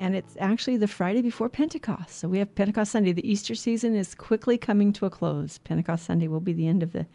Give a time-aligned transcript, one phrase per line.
[0.00, 2.18] and it's actually the Friday before Pentecost.
[2.18, 3.12] So we have Pentecost Sunday.
[3.12, 5.58] The Easter season is quickly coming to a close.
[5.58, 7.06] Pentecost Sunday will be the end of the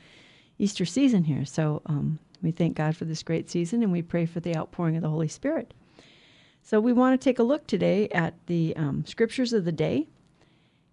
[0.59, 1.45] Easter season here.
[1.45, 4.95] So um, we thank God for this great season and we pray for the outpouring
[4.95, 5.73] of the Holy Spirit.
[6.61, 10.07] So we want to take a look today at the um, scriptures of the day.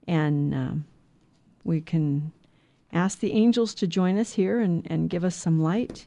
[0.07, 0.85] And um,
[1.65, 2.33] we can
[2.93, 6.07] ask the angels to join us here and, and give us some light.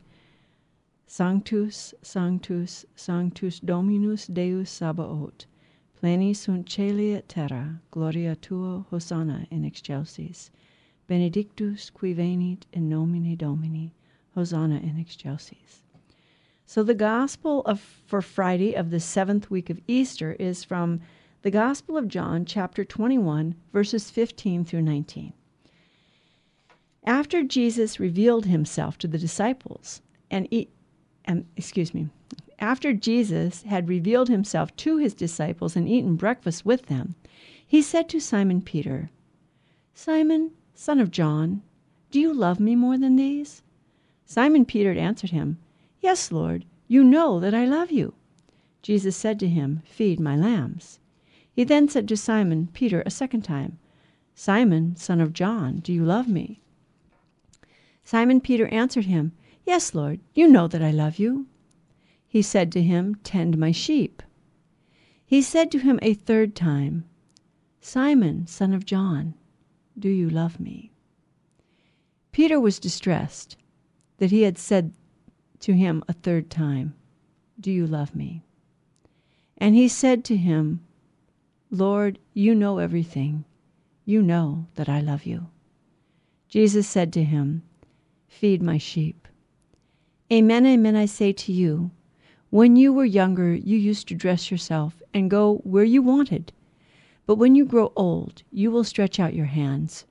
[1.08, 5.46] Sanctus, Sanctus, Sanctus Dominus Deus Sabaoth.
[6.04, 10.52] Pleni sunt celi et terra, gloria tua, Hosanna in excelsis.
[11.08, 13.94] Benedictus qui venit in nomine Domini,
[14.36, 15.82] Hosanna in excelsis.
[16.66, 21.00] So the gospel of for Friday of the seventh week of Easter is from
[21.42, 25.32] the Gospel of John, chapter 21, verses 15 through 19.
[27.06, 30.68] After Jesus revealed himself to the disciples and, e-
[31.24, 32.10] and excuse me,
[32.60, 37.16] after Jesus had revealed himself to his disciples and eaten breakfast with them,
[37.66, 39.10] he said to Simon Peter,
[39.94, 41.62] Simon, son of John,
[42.12, 43.64] do you love me more than these?
[44.26, 45.58] Simon Peter answered him,
[46.00, 48.14] Yes, Lord, you know that I love you.
[48.84, 51.00] Jesus said to him, Feed my lambs.
[51.52, 53.80] He then said to Simon Peter a second time,
[54.36, 56.62] Simon, son of John, do you love me?
[58.04, 59.32] Simon Peter answered him,
[59.66, 61.48] Yes, Lord, you know that I love you.
[62.34, 64.24] He said to him, Tend my sheep.
[65.24, 67.06] He said to him a third time,
[67.80, 69.36] Simon, son of John,
[70.00, 70.92] do you love me?
[72.32, 73.56] Peter was distressed
[74.18, 74.96] that he had said
[75.60, 76.96] to him a third time,
[77.60, 78.42] Do you love me?
[79.56, 80.84] And he said to him,
[81.70, 83.46] Lord, you know everything.
[84.06, 85.50] You know that I love you.
[86.50, 87.62] Jesus said to him,
[88.28, 89.28] Feed my sheep.
[90.32, 91.92] Amen, amen, I say to you,
[92.54, 96.54] when you were younger, you used to dress yourself and go where you wanted.
[97.26, 100.06] But when you grow old, you will stretch out your hands,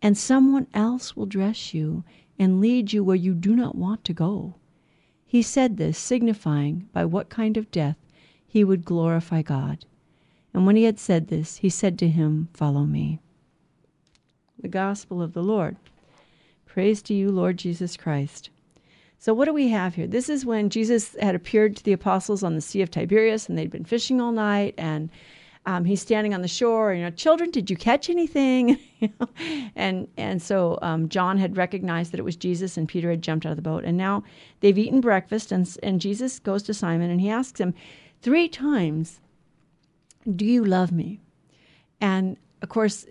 [0.00, 2.04] and someone else will dress you
[2.38, 4.54] and lead you where you do not want to go.
[5.26, 7.96] He said this, signifying by what kind of death
[8.46, 9.84] he would glorify God.
[10.54, 13.18] And when he had said this, he said to him, Follow me.
[14.56, 15.76] The Gospel of the Lord.
[16.66, 18.48] Praise to you, Lord Jesus Christ.
[19.20, 20.06] So, what do we have here?
[20.06, 23.58] This is when Jesus had appeared to the apostles on the Sea of Tiberias and
[23.58, 24.74] they'd been fishing all night.
[24.78, 25.10] And
[25.66, 26.90] um, he's standing on the shore.
[26.90, 28.78] And you know, children, did you catch anything?
[29.76, 33.44] and and so um, John had recognized that it was Jesus, and Peter had jumped
[33.44, 33.84] out of the boat.
[33.84, 34.24] And now
[34.60, 37.74] they've eaten breakfast, and and Jesus goes to Simon and he asks him
[38.22, 39.20] three times,
[40.34, 41.20] "Do you love me?"
[42.00, 43.04] And of course,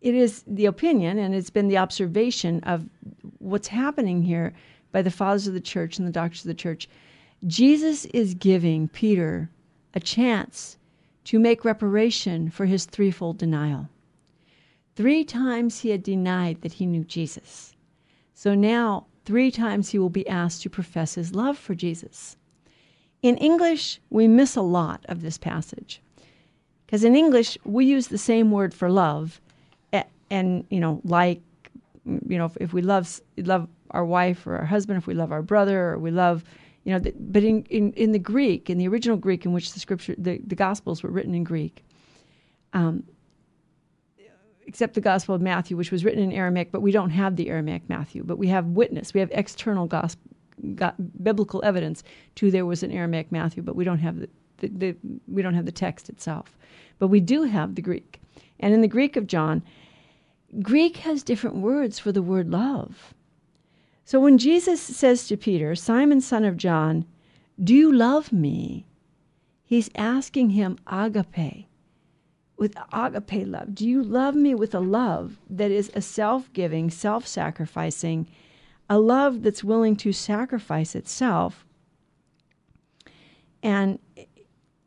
[0.00, 2.88] it is the opinion, and it's been the observation of
[3.40, 4.54] what's happening here
[4.96, 6.88] by the fathers of the church and the doctors of the church.
[7.46, 9.50] Jesus is giving Peter
[9.92, 10.78] a chance
[11.24, 13.90] to make reparation for his threefold denial.
[14.94, 17.74] Three times he had denied that he knew Jesus.
[18.32, 22.38] So now, three times he will be asked to profess his love for Jesus.
[23.20, 26.00] In English, we miss a lot of this passage.
[26.86, 29.42] Because in English, we use the same word for love,
[30.30, 31.42] and, you know, like,
[32.06, 35.42] you know, if, we love love our wife or our husband, if we love our
[35.42, 36.44] brother, or we love,
[36.84, 39.72] you know, the, but in, in, in the Greek, in the original Greek in which
[39.72, 41.84] the scripture, the, the Gospels were written in Greek,
[42.72, 43.04] um,
[44.66, 47.48] except the Gospel of Matthew, which was written in Aramaic, but we don't have the
[47.48, 50.22] Aramaic Matthew, but we have witness, we have external gospel,
[51.22, 52.02] biblical evidence
[52.36, 54.96] to there was an Aramaic Matthew, but we don't have the, the, the
[55.28, 56.56] we don't have the text itself,
[56.98, 58.20] but we do have the Greek,
[58.60, 59.62] and in the Greek of John,
[60.62, 63.14] Greek has different words for the word love.
[64.06, 67.06] So when Jesus says to Peter, Simon, son of John,
[67.62, 68.86] do you love me?
[69.64, 71.66] He's asking him agape,
[72.56, 73.74] with agape love.
[73.74, 78.28] Do you love me with a love that is a self giving, self sacrificing,
[78.88, 81.66] a love that's willing to sacrifice itself
[83.60, 83.98] and,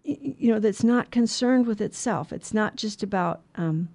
[0.06, 2.32] you know, that's not concerned with itself?
[2.32, 3.90] It's not just about, um,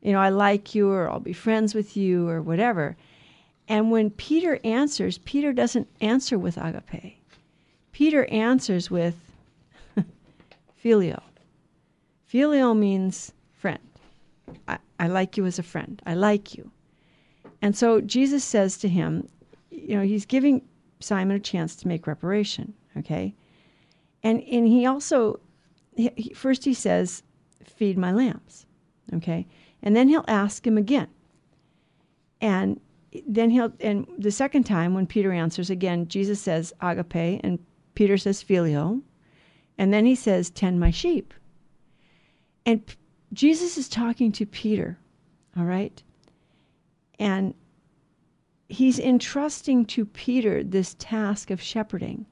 [0.00, 2.96] you know, I like you or I'll be friends with you or whatever.
[3.68, 7.18] And when Peter answers, Peter doesn't answer with agape.
[7.92, 9.16] Peter answers with
[10.84, 11.22] phileo.
[12.30, 13.78] Phileo means friend.
[14.68, 16.02] I, I like you as a friend.
[16.04, 16.70] I like you.
[17.62, 19.28] And so Jesus says to him,
[19.70, 20.62] you know, he's giving
[21.00, 23.34] Simon a chance to make reparation, okay?
[24.22, 25.40] And and he also
[25.96, 27.22] he, first he says,
[27.64, 28.66] "Feed my lambs."
[29.12, 29.46] Okay?
[29.82, 31.08] And then he'll ask him again.
[32.40, 32.80] And
[33.26, 37.58] then he'll and the second time when Peter answers again, Jesus says agape and
[37.94, 39.02] Peter says phileo,
[39.78, 41.32] And then he says, "Tend my sheep."
[42.66, 42.96] And P-
[43.32, 44.98] Jesus is talking to Peter,
[45.56, 46.02] all right?
[47.18, 47.54] And
[48.68, 52.26] he's entrusting to Peter this task of shepherding.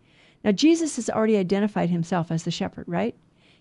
[0.45, 3.15] Now Jesus has already identified himself as the shepherd, right?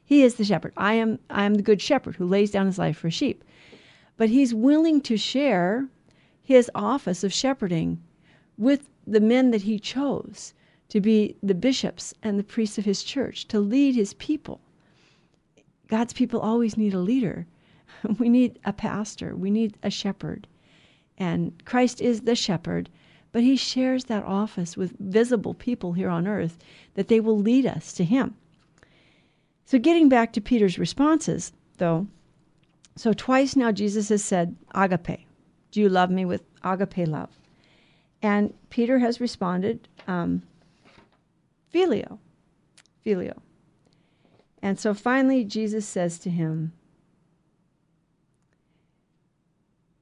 [0.03, 0.73] He is the shepherd.
[0.77, 3.43] I am I am the good shepherd who lays down his life for sheep.
[4.17, 5.87] But he's willing to share
[6.43, 8.01] his office of shepherding
[8.57, 10.53] with the men that he chose
[10.89, 14.59] to be the bishops and the priests of his church, to lead his people.
[15.87, 17.47] God's people always need a leader.
[18.17, 20.47] We need a pastor, we need a shepherd.
[21.17, 22.89] And Christ is the shepherd,
[23.31, 26.57] but he shares that office with visible people here on earth
[26.95, 28.35] that they will lead us to him.
[29.65, 32.07] So, getting back to Peter's responses, though,
[32.95, 35.25] so twice now Jesus has said, agape.
[35.71, 37.29] Do you love me with agape love?
[38.21, 40.43] And Peter has responded, um,
[41.69, 42.19] Filio,
[43.05, 43.37] Phileo.
[44.61, 46.73] And so finally, Jesus says to him,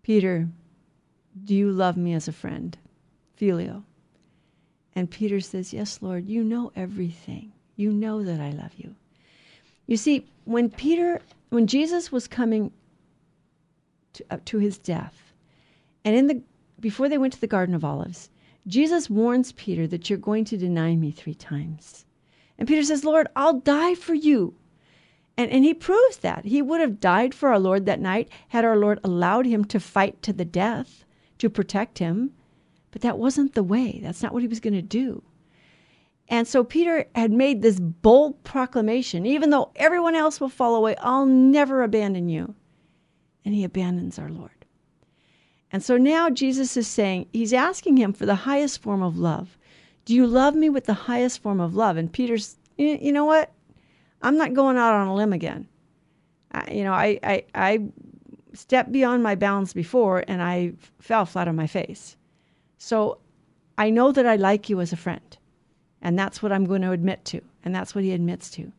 [0.04, 0.50] Peter,
[1.46, 2.78] do you love me as a friend?
[3.40, 3.84] Phileo.
[4.96, 7.54] And Peter says, Yes, Lord, you know everything.
[7.76, 8.96] You know that I love you.
[9.88, 12.72] You see, when Peter, when Jesus was coming
[14.14, 15.29] to, uh, to his death,
[16.06, 16.42] and in the
[16.80, 18.30] before they went to the Garden of Olives,
[18.68, 22.06] Jesus warns Peter that you're going to deny me three times.
[22.58, 24.56] And Peter says, Lord, I'll die for you.
[25.38, 26.46] And, and he proves that.
[26.46, 29.80] He would have died for our Lord that night had our Lord allowed him to
[29.80, 31.06] fight to the death
[31.38, 32.32] to protect him.
[32.92, 34.00] But that wasn't the way.
[34.04, 35.24] That's not what he was going to do.
[36.28, 40.96] And so Peter had made this bold proclamation even though everyone else will fall away,
[41.02, 42.54] I'll never abandon you.
[43.46, 44.59] And he abandons our Lord.
[45.72, 49.58] And so now Jesus is saying, he's asking him for the highest form of love.
[50.06, 51.98] Do you love me with the highest form of love?
[51.98, 53.52] And Peter's, you know what?
[54.22, 55.68] I'm not going out on a limb again.
[56.52, 57.80] I, you know, I, I, I
[58.54, 62.18] stepped beyond my bounds before and I fell flat on my face.
[62.80, 63.20] So
[63.78, 65.38] I know that I like you as a friend.
[66.02, 67.42] And that's what I'm going to admit to.
[67.64, 68.72] And that's what he admits to.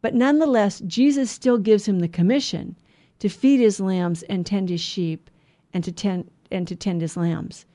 [0.00, 2.76] But nonetheless, Jesus still gives him the commission
[3.18, 5.28] to feed his lambs and tend his sheep
[5.76, 7.66] and to tend and to tend his lambs.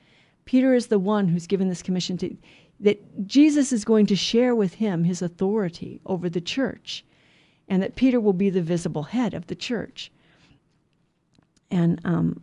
[0.44, 2.36] Peter is the one who's given this commission to
[2.80, 7.04] that Jesus is going to share with him his authority over the church
[7.68, 10.10] and that Peter will be the visible head of the church.
[11.70, 12.40] And um,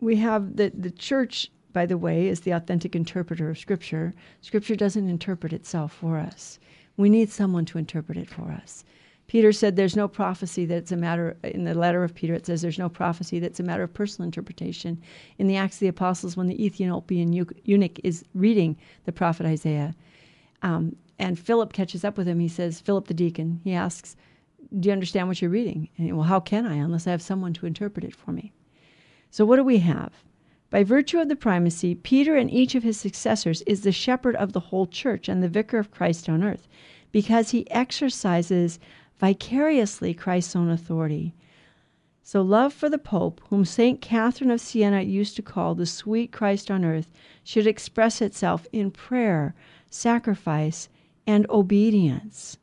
[0.00, 4.14] we have the, the church, by the way, is the authentic interpreter of Scripture.
[4.40, 6.58] Scripture doesn't interpret itself for us,
[6.96, 8.86] we need someone to interpret it for us.
[9.28, 12.62] Peter said there's no prophecy that's a matter, in the letter of Peter, it says
[12.62, 15.00] there's no prophecy that's a matter of personal interpretation.
[15.38, 19.94] In the Acts of the Apostles, when the Ethiopian eunuch is reading the prophet Isaiah,
[20.62, 24.16] um, and Philip catches up with him, he says, Philip the deacon, he asks,
[24.78, 25.90] Do you understand what you're reading?
[25.98, 28.52] And he, well, how can I unless I have someone to interpret it for me?
[29.30, 30.12] So, what do we have?
[30.70, 34.54] By virtue of the primacy, Peter and each of his successors is the shepherd of
[34.54, 36.66] the whole church and the vicar of Christ on earth
[37.12, 38.78] because he exercises
[39.18, 41.34] vicariously Christ's own authority.
[42.22, 44.02] So, love for the Pope, whom St.
[44.02, 47.10] Catherine of Siena used to call the sweet Christ on earth,
[47.42, 49.54] should express itself in prayer,
[49.88, 50.90] sacrifice,
[51.26, 52.58] and obedience.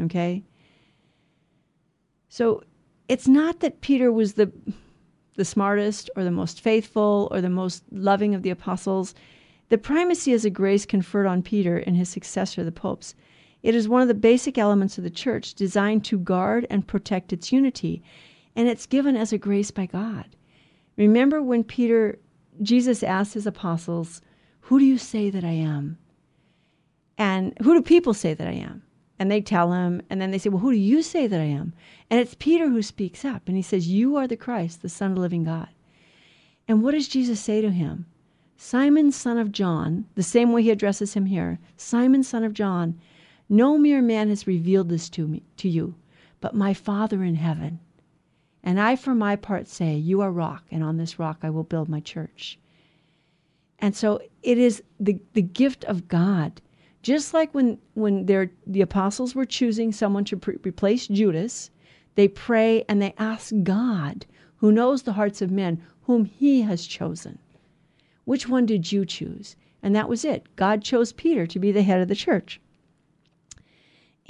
[0.00, 0.44] Okay?
[2.28, 2.62] So,
[3.08, 4.52] it's not that Peter was the,
[5.34, 9.16] the smartest or the most faithful or the most loving of the apostles.
[9.68, 13.16] The primacy is a grace conferred on Peter and his successor, the popes.
[13.62, 17.32] It is one of the basic elements of the church designed to guard and protect
[17.32, 18.02] its unity,
[18.56, 20.26] and it's given as a grace by God.
[20.96, 22.18] Remember when Peter,
[22.62, 24.22] Jesus asked his apostles,
[24.62, 25.98] Who do you say that I am?
[27.18, 28.82] And who do people say that I am?
[29.18, 31.44] And they tell him, and then they say, Well, who do you say that I
[31.44, 31.74] am?
[32.08, 35.10] And it's Peter who speaks up, and he says, You are the Christ, the Son
[35.10, 35.68] of the living God.
[36.66, 38.06] And what does Jesus say to him?
[38.56, 43.00] Simon, son of John, the same way he addresses him here, Simon, son of John,
[43.50, 45.94] no mere man has revealed this to me to you,
[46.40, 47.80] but my Father in heaven.
[48.62, 51.64] And I for my part say, you are rock, and on this rock I will
[51.64, 52.58] build my church.
[53.78, 56.60] And so it is the, the gift of God.
[57.02, 61.70] Just like when when the apostles were choosing someone to pre- replace Judas,
[62.14, 64.26] They pray and they ask God,
[64.56, 67.38] who knows the hearts of men, whom He has chosen.
[68.24, 69.56] Which one did you choose?
[69.82, 70.44] And that was it.
[70.56, 72.60] God chose Peter to be the head of the church.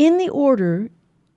[0.01, 0.89] In the order,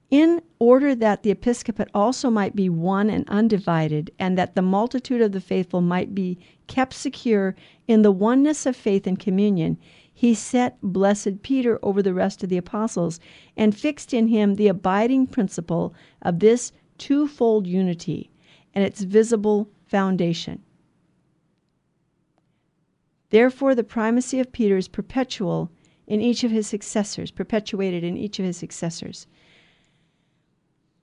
[0.09, 5.19] in order that the episcopate also might be one and undivided, and that the multitude
[5.19, 7.57] of the faithful might be kept secure
[7.89, 9.77] in the oneness of faith and communion,
[10.13, 13.19] he set blessed Peter over the rest of the apostles,
[13.57, 18.31] and fixed in him the abiding principle of this twofold unity
[18.73, 20.63] and its visible foundation.
[23.29, 25.69] Therefore, the primacy of Peter is perpetual
[26.07, 29.27] in each of his successors, perpetuated in each of his successors.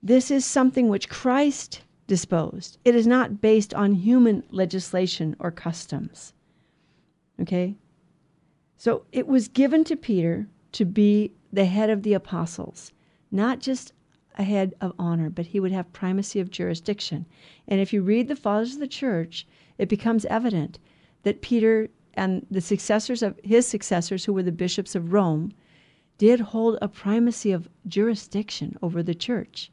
[0.03, 2.77] This is something which Christ disposed.
[2.83, 6.33] It is not based on human legislation or customs.
[7.39, 7.75] Okay?
[8.77, 12.91] So it was given to Peter to be the head of the apostles,
[13.31, 13.93] not just
[14.37, 17.25] a head of honor, but he would have primacy of jurisdiction.
[17.67, 19.45] And if you read the fathers of the church,
[19.77, 20.79] it becomes evident
[21.23, 25.53] that Peter and the successors of his successors, who were the bishops of Rome,
[26.17, 29.71] did hold a primacy of jurisdiction over the church.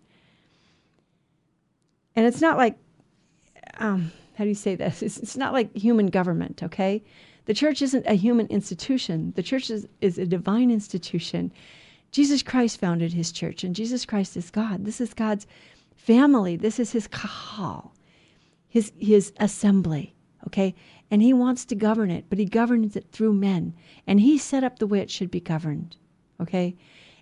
[2.17, 2.77] And it's not like,
[3.79, 5.03] um, how do you say this?
[5.03, 7.03] It's, it's not like human government, okay?
[7.45, 11.53] The church isn't a human institution, the church is, is a divine institution.
[12.11, 14.85] Jesus Christ founded his church, and Jesus Christ is God.
[14.85, 15.47] This is God's
[15.97, 16.57] family.
[16.57, 17.93] This is his kahal,
[18.69, 20.15] his, his assembly,
[20.47, 20.75] okay?
[21.11, 23.75] And he wants to govern it, but he governs it through men.
[24.07, 25.97] And he set up the way it should be governed.
[26.41, 26.77] Okay?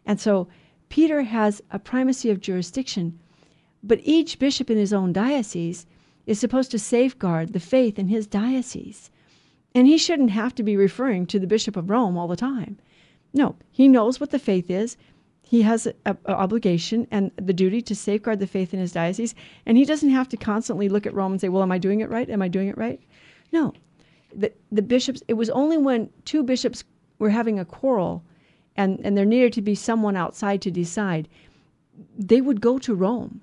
[0.05, 0.49] And so
[0.89, 3.19] Peter has a primacy of jurisdiction,
[3.83, 5.87] but each bishop in his own diocese
[6.27, 9.11] is supposed to safeguard the faith in his diocese.
[9.75, 12.79] And he shouldn't have to be referring to the Bishop of Rome all the time.
[13.33, 14.97] No, he knows what the faith is.
[15.43, 19.35] He has an obligation and the duty to safeguard the faith in his diocese.
[19.65, 22.01] And he doesn't have to constantly look at Rome and say, well, am I doing
[22.01, 22.29] it right?
[22.29, 23.01] Am I doing it right?
[23.57, 23.73] No,
[24.35, 26.85] the, the bishops, it was only when two bishops
[27.19, 28.23] were having a quarrel
[28.77, 31.27] and, and there needed to be someone outside to decide,
[32.19, 33.41] they would go to Rome.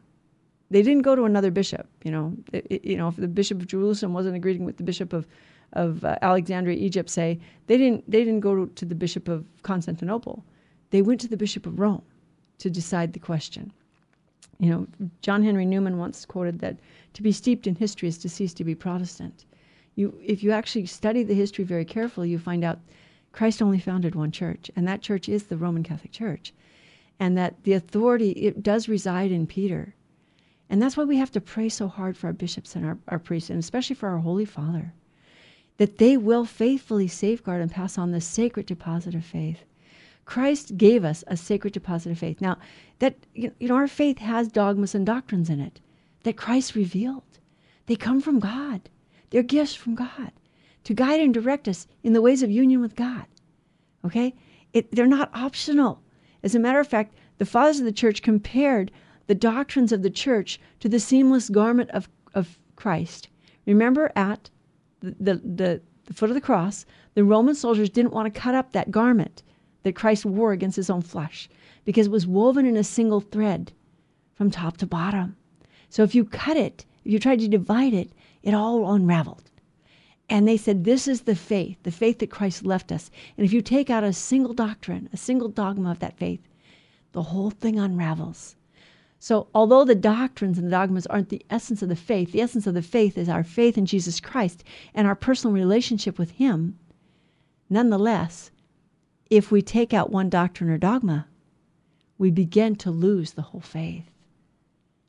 [0.70, 1.88] They didn't go to another bishop.
[2.04, 4.84] You know, it, it, you know, if the bishop of Jerusalem wasn't agreeing with the
[4.84, 5.26] bishop of
[5.74, 10.46] of uh, Alexandria, Egypt, say they didn't they didn't go to the bishop of Constantinople.
[10.92, 12.04] They went to the bishop of Rome
[12.60, 13.74] to decide the question.
[14.60, 14.88] You know,
[15.22, 16.78] John Henry Newman once quoted that
[17.14, 19.46] to be steeped in history is to cease to be Protestant
[19.96, 22.80] you if you actually study the history very carefully, you find out
[23.32, 26.54] Christ only founded one church, and that church is the Roman Catholic Church.
[27.20, 29.96] And that the authority it does reside in Peter.
[30.70, 33.20] And that's why we have to pray so hard for our bishops and our, our
[33.20, 34.94] priests, and especially for our Holy Father,
[35.78, 39.64] that they will faithfully safeguard and pass on the sacred deposit of faith.
[40.26, 42.42] Christ gave us a sacred deposit of faith.
[42.42, 42.58] Now,
[43.00, 45.80] that you know, our faith has dogmas and doctrines in it
[46.24, 47.24] that Christ revealed.
[47.86, 48.90] They come from God.
[49.34, 50.32] They're gifts from God
[50.84, 53.26] to guide and direct us in the ways of union with God.
[54.06, 54.36] Okay?
[54.74, 56.04] It, they're not optional.
[56.44, 58.92] As a matter of fact, the fathers of the church compared
[59.26, 63.30] the doctrines of the church to the seamless garment of, of Christ.
[63.66, 64.52] Remember at
[65.00, 66.86] the, the, the, foot of the cross,
[67.16, 69.42] the Roman soldiers didn't want to cut up that garment
[69.82, 71.50] that Christ wore against his own flesh
[71.86, 73.72] because it was woven in a single thread
[74.36, 75.36] from top to bottom.
[75.90, 78.12] So if you cut it, if you tried to divide it,
[78.44, 79.50] it all unraveled.
[80.30, 83.10] And they said, This is the faith, the faith that Christ left us.
[83.38, 86.42] And if you take out a single doctrine, a single dogma of that faith,
[87.14, 88.56] the whole thing unravels.
[89.20, 92.68] So, although the doctrines and the dogmas aren't the essence of the faith, the essence
[92.68, 96.78] of the faith is our faith in Jesus Christ and our personal relationship with Him.
[97.70, 98.52] Nonetheless,
[99.30, 101.28] if we take out one doctrine or dogma,
[102.18, 104.12] we begin to lose the whole faith.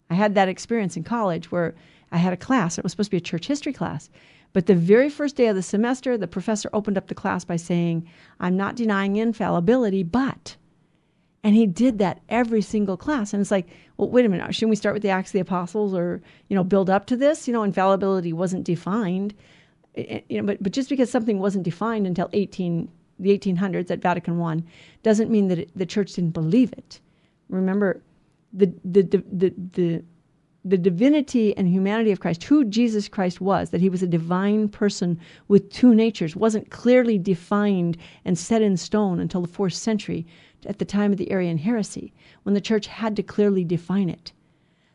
[0.09, 1.75] I had that experience in college where
[2.13, 2.79] I had a class.
[2.79, 4.11] It was supposed to be a church history class.
[4.53, 7.57] But the very first day of the semester, the professor opened up the class by
[7.57, 8.09] saying,
[8.39, 10.57] I'm not denying infallibility, but.
[11.43, 13.35] And he did that every single class.
[13.35, 15.41] And it's like, well, wait a minute, shouldn't we start with the Acts of the
[15.41, 17.47] Apostles or, you know, build up to this?
[17.47, 19.35] You know, infallibility wasn't defined.
[19.97, 24.41] You know, but, but just because something wasn't defined until 18, the 1800s at Vatican
[24.41, 24.63] I
[25.03, 27.01] doesn't mean that it, the church didn't believe it.
[27.49, 28.01] Remember,
[28.53, 30.05] the, the, the, the, the
[30.65, 34.69] the divinity and humanity of Christ, who Jesus Christ was, that he was a divine
[34.69, 40.27] person with two natures, wasn't clearly defined and set in stone until the fourth century
[40.67, 44.33] at the time of the Arian heresy, when the church had to clearly define it.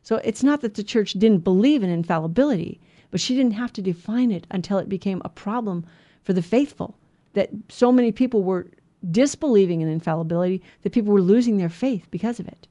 [0.02, 3.82] So it's not that the church didn't believe in infallibility, but she didn't have to
[3.82, 5.86] define it until it became a problem
[6.24, 6.98] for the faithful,
[7.34, 8.68] that so many people were
[9.12, 12.68] disbelieving in infallibility that people were losing their faith because of it.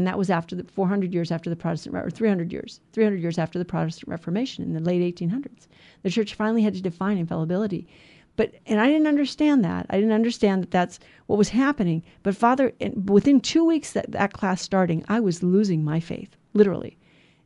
[0.00, 3.36] And that was after the 400 years after the Protestant, or 300 years, 300 years
[3.36, 5.66] after the Protestant Reformation in the late 1800s.
[6.04, 7.86] The church finally had to define infallibility.
[8.34, 9.84] But, and I didn't understand that.
[9.90, 12.02] I didn't understand that that's what was happening.
[12.22, 12.72] But Father,
[13.04, 16.96] within two weeks that that class starting, I was losing my faith, literally.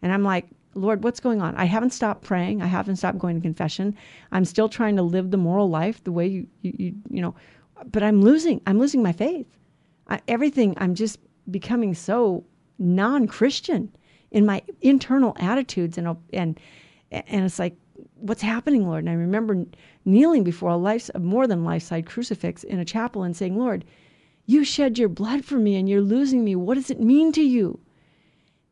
[0.00, 0.46] And I'm like,
[0.76, 1.56] Lord, what's going on?
[1.56, 2.62] I haven't stopped praying.
[2.62, 3.96] I haven't stopped going to confession.
[4.30, 7.34] I'm still trying to live the moral life the way you, you, you, you know,
[7.90, 9.49] but I'm losing, I'm losing my faith.
[10.06, 11.18] I, everything, I'm just
[11.51, 12.45] becoming so
[12.79, 13.95] non-Christian
[14.31, 16.59] in my internal attitudes and and
[17.11, 17.77] and it's like
[18.17, 19.05] what's happening lord?
[19.05, 19.65] And i remember
[20.05, 23.85] kneeling before a life more than life-size crucifix in a chapel and saying lord
[24.47, 26.55] you shed your blood for me and you're losing me.
[26.55, 27.79] What does it mean to you?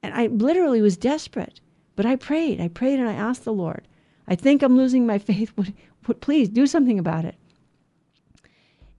[0.02, 1.60] And i literally was desperate
[1.94, 2.60] but i prayed.
[2.60, 3.86] I prayed and i asked the lord.
[4.26, 5.52] I think i'm losing my faith.
[5.56, 5.74] Would,
[6.08, 7.36] would please do something about it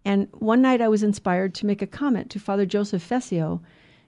[0.05, 3.61] and one night I was inspired to make a comment to Father Joseph Fessio,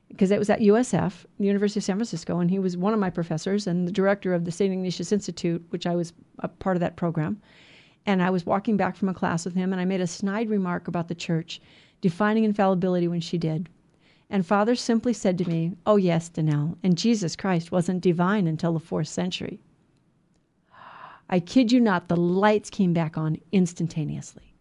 [0.09, 2.99] because it was at USF, the University of San Francisco, and he was one of
[2.99, 4.71] my professors and the director of the St.
[4.71, 7.41] Ignatius Institute, which I was a part of that program.
[8.05, 10.49] And I was walking back from a class with him, and I made a snide
[10.49, 11.59] remark about the church,
[12.01, 13.67] defining infallibility when she did.
[14.29, 18.73] And Father simply said to me, Oh, yes, Danielle, and Jesus Christ wasn't divine until
[18.73, 19.59] the fourth century.
[21.29, 24.54] I kid you not, the lights came back on instantaneously.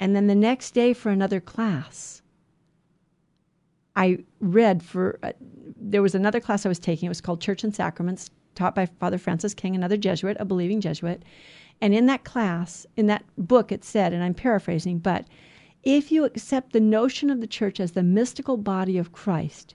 [0.00, 2.22] And then the next day for another class,
[3.96, 5.32] I read for, uh,
[5.76, 7.06] there was another class I was taking.
[7.06, 10.80] It was called Church and Sacraments, taught by Father Francis King, another Jesuit, a believing
[10.80, 11.24] Jesuit.
[11.80, 15.26] And in that class, in that book, it said, and I'm paraphrasing, but
[15.82, 19.74] if you accept the notion of the church as the mystical body of Christ,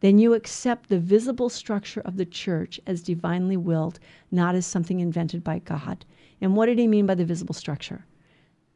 [0.00, 4.00] then you accept the visible structure of the church as divinely willed,
[4.30, 6.04] not as something invented by God.
[6.40, 8.04] And what did he mean by the visible structure?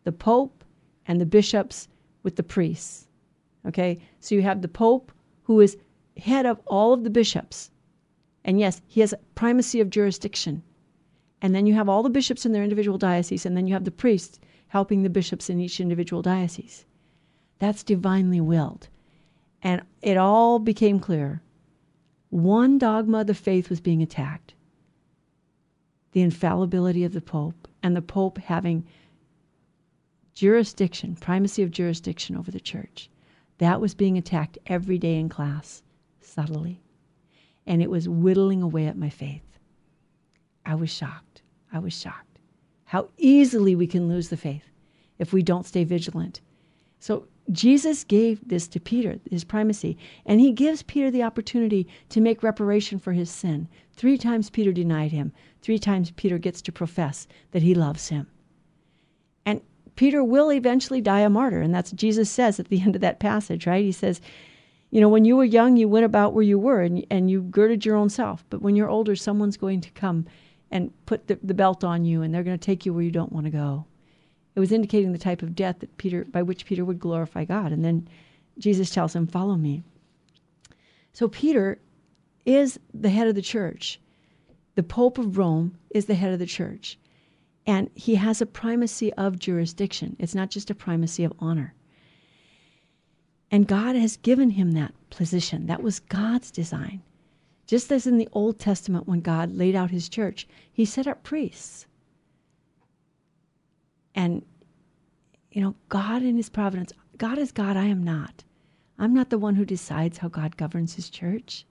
[0.05, 0.65] The Pope
[1.09, 1.89] and the bishops
[2.23, 3.07] with the priests.
[3.67, 3.99] Okay?
[4.21, 5.13] So you have the Pope,
[5.45, 5.77] who is
[6.17, 7.71] head of all of the bishops.
[8.45, 10.63] And yes, he has primacy of jurisdiction.
[11.43, 13.85] And then you have all the bishops in their individual diocese, and then you have
[13.85, 16.87] the priests helping the bishops in each individual diocese.
[17.59, 18.89] That's divinely willed.
[19.63, 21.43] And it all became clear.
[22.31, 24.55] One dogma of the faith was being attacked
[26.13, 28.87] the infallibility of the Pope, and the Pope having
[30.37, 33.09] jurisdiction, primacy of jurisdiction over the church.
[33.57, 35.83] That was being attacked every day in class,
[36.21, 36.83] subtly.
[37.67, 39.59] And it was whittling away at my faith.
[40.67, 41.41] I was shocked.
[41.73, 42.39] I was shocked.
[42.85, 44.71] How easily we can lose the faith
[45.19, 46.43] if we don't stay vigilant.
[47.01, 49.97] So Jesus gave this to Peter, his primacy,
[50.27, 53.69] and he gives Peter the opportunity to make reparation for his sin.
[53.95, 55.33] Three times Peter denied him.
[55.63, 58.27] Three times Peter gets to profess that he loves him.
[59.97, 61.61] Peter will eventually die a martyr.
[61.61, 63.85] And that's what Jesus says at the end of that passage, right?
[63.85, 64.21] He says,
[64.91, 67.43] you know, when you were young, you went about where you were and, and you
[67.43, 68.45] girded your own self.
[68.49, 70.27] But when you're older, someone's going to come
[70.71, 73.11] and put the, the belt on you and they're going to take you where you
[73.11, 73.85] don't want to go.
[74.55, 77.73] It was indicating the type of death that Peter, by which Peter would glorify God.
[77.73, 78.09] And then
[78.59, 79.83] Jesus tells him, Follow me.
[81.13, 81.79] So Peter
[82.47, 84.01] is the head of the church.
[84.75, 86.99] The Pope of Rome is the head of the church.
[87.67, 90.17] And he has a primacy of jurisdiction.
[90.19, 91.75] It's not just a primacy of honor.
[93.51, 95.67] And God has given him that position.
[95.67, 97.03] That was God's design.
[97.67, 101.25] Just as in the Old Testament, when God laid out his church, he set up
[101.25, 101.87] priests.
[104.15, 104.45] And,
[105.51, 108.45] you know, God in his providence, God is God, I am not.
[108.99, 111.67] I'm not the one who decides how God governs his church.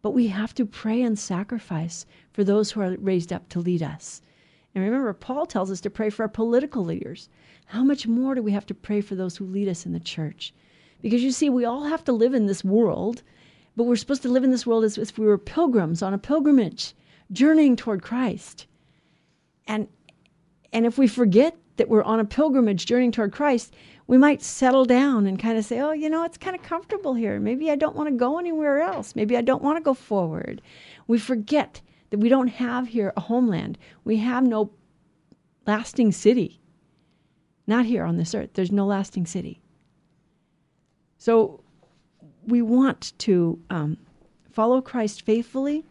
[0.00, 3.82] But we have to pray and sacrifice for those who are raised up to lead
[3.82, 4.22] us.
[4.74, 7.28] And remember, Paul tells us to pray for our political leaders.
[7.66, 10.00] How much more do we have to pray for those who lead us in the
[10.00, 10.54] church?
[11.00, 13.22] Because you see, we all have to live in this world,
[13.76, 16.18] but we're supposed to live in this world as if we were pilgrims on a
[16.18, 16.94] pilgrimage,
[17.30, 18.66] journeying toward Christ.
[19.66, 19.88] And
[20.72, 23.74] and if we forget that we're on a pilgrimage journeying toward Christ,
[24.06, 27.14] we might settle down and kind of say, "Oh, you know, it's kind of comfortable
[27.14, 27.38] here.
[27.40, 29.16] Maybe I don't want to go anywhere else.
[29.16, 30.62] Maybe I don't want to go forward."
[31.06, 31.80] We forget
[32.12, 33.78] that we don't have here a homeland.
[34.04, 34.70] We have no
[35.66, 36.60] lasting city.
[37.66, 38.50] Not here on this earth.
[38.52, 39.62] There's no lasting city.
[41.16, 41.64] So
[42.46, 43.96] we want to um,
[44.50, 45.86] follow Christ faithfully,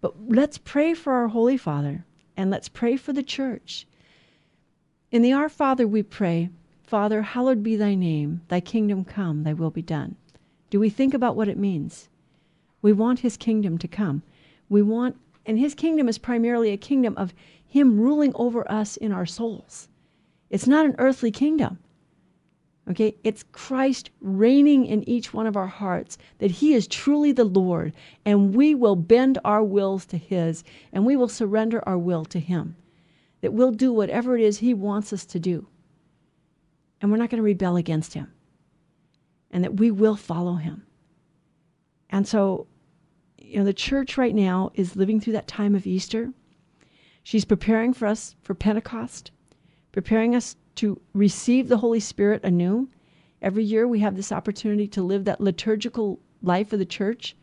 [0.00, 3.86] but let's pray for our Holy Father and let's pray for the church.
[5.10, 6.48] In the Our Father, we pray,
[6.82, 10.16] Father, hallowed be thy name, thy kingdom come, thy will be done.
[10.70, 12.08] Do we think about what it means?
[12.80, 14.22] We want his kingdom to come.
[14.70, 17.34] We want and his kingdom is primarily a kingdom of
[17.66, 19.88] him ruling over us in our souls.
[20.50, 21.78] It's not an earthly kingdom.
[22.90, 27.44] Okay, it's Christ reigning in each one of our hearts, that He is truly the
[27.44, 27.94] Lord,
[28.26, 32.40] and we will bend our wills to His, and we will surrender our will to
[32.40, 32.76] Him.
[33.40, 35.66] That we'll do whatever it is He wants us to do,
[37.00, 38.30] and we're not going to rebel against Him,
[39.50, 40.84] and that we will follow Him.
[42.10, 42.66] And so,
[43.52, 46.32] you know, the church right now is living through that time of Easter.
[47.22, 49.30] She's preparing for us for Pentecost,
[49.92, 52.88] preparing us to receive the Holy Spirit anew.
[53.42, 57.36] Every year we have this opportunity to live that liturgical life of the church,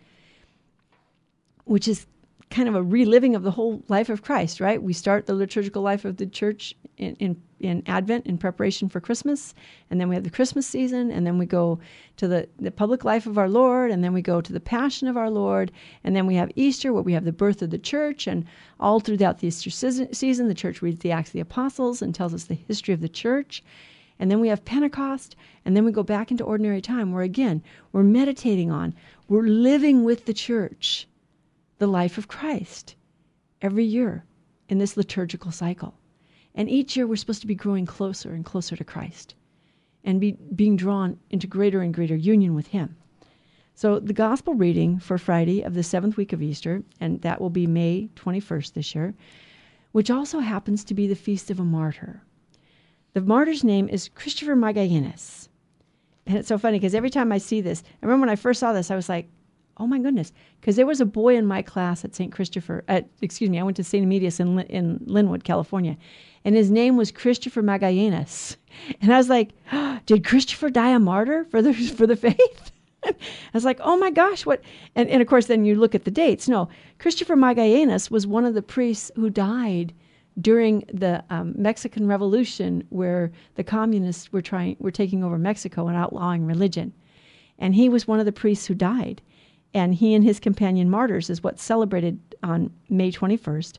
[1.65, 2.08] which is
[2.50, 4.82] kind of a reliving of the whole life of Christ, right?
[4.82, 8.99] We start the liturgical life of the church in, in, in Advent in preparation for
[8.99, 9.55] Christmas,
[9.89, 11.79] and then we have the Christmas season, and then we go
[12.17, 15.07] to the, the public life of our Lord, and then we go to the Passion
[15.07, 15.71] of our Lord,
[16.03, 18.45] and then we have Easter, where we have the birth of the church, and
[18.79, 22.33] all throughout the Easter season, the church reads the Acts of the Apostles and tells
[22.33, 23.63] us the history of the church.
[24.19, 27.63] And then we have Pentecost, and then we go back into ordinary time where again,
[27.93, 28.93] we're meditating on,
[29.29, 31.07] we're living with the church
[31.77, 32.95] the life of Christ
[33.62, 34.25] every year
[34.67, 35.98] in this liturgical cycle.
[36.60, 39.34] And each year we're supposed to be growing closer and closer to Christ
[40.04, 42.98] and be being drawn into greater and greater union with Him.
[43.76, 47.50] So the gospel reading for Friday of the seventh week of Easter, and that will
[47.50, 49.13] be May 21st this year,
[49.93, 52.22] which also happens to be the feast of a martyr.
[53.13, 55.48] The martyr's name is Christopher Magallanes.
[56.28, 58.60] And it's so funny because every time I see this, I remember when I first
[58.60, 59.30] saw this, I was like,
[59.78, 62.34] oh my goodness, because there was a boy in my class at St.
[62.34, 64.06] Christopher, at, excuse me, I went to St.
[64.06, 65.95] Emydius in, in Lynwood, California,
[66.45, 68.56] and his name was Christopher Magallanes.
[69.02, 72.71] And I was like, oh, did Christopher die a martyr for the, for the faith?
[73.06, 73.13] I
[73.54, 74.62] was like, oh my gosh, what?
[74.95, 76.47] And, and of course, then you look at the dates.
[76.47, 79.93] No, Christopher Magallanes was one of the priests who died
[80.39, 85.97] during the um, Mexican Revolution, where the communists were trying were taking over Mexico and
[85.97, 86.93] outlawing religion,
[87.58, 89.21] and he was one of the priests who died
[89.73, 93.78] and he and his companion martyrs is what's celebrated on May 21st.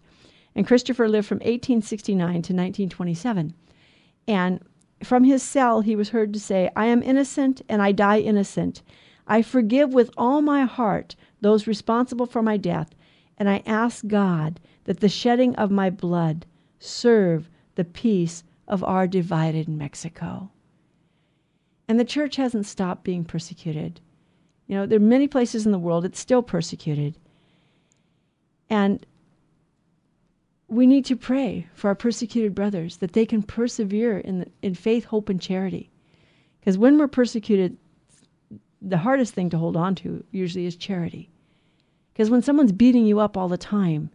[0.55, 3.55] And Christopher lived from 1869 to 1927.
[4.27, 4.61] And
[5.03, 8.83] from his cell, he was heard to say, I am innocent and I die innocent.
[9.27, 12.95] I forgive with all my heart those responsible for my death,
[13.39, 16.47] and I ask God that the shedding of my blood
[16.79, 20.51] serve the peace of our divided Mexico.
[21.89, 24.01] And the church hasn't stopped being persecuted.
[24.67, 27.17] You know, there are many places in the world it's still persecuted.
[28.69, 29.05] And
[30.71, 34.75] we need to pray for our persecuted brothers that they can persevere in, the, in
[34.75, 35.91] faith, hope, and charity.
[36.61, 37.77] Because when we're persecuted,
[38.81, 41.29] the hardest thing to hold on to usually is charity.
[42.13, 44.11] Because when someone's beating you up all the time,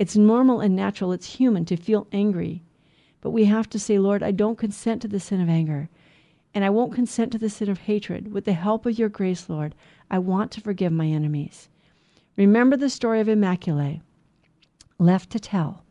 [0.00, 2.64] it's normal and natural, it's human to feel angry.
[3.20, 5.88] But we have to say, Lord, I don't consent to the sin of anger.
[6.52, 8.32] And I won't consent to the sin of hatred.
[8.32, 9.76] With the help of your grace, Lord,
[10.10, 11.68] I want to forgive my enemies.
[12.36, 14.00] Remember the story of Immaculée,
[14.98, 15.84] left to tell.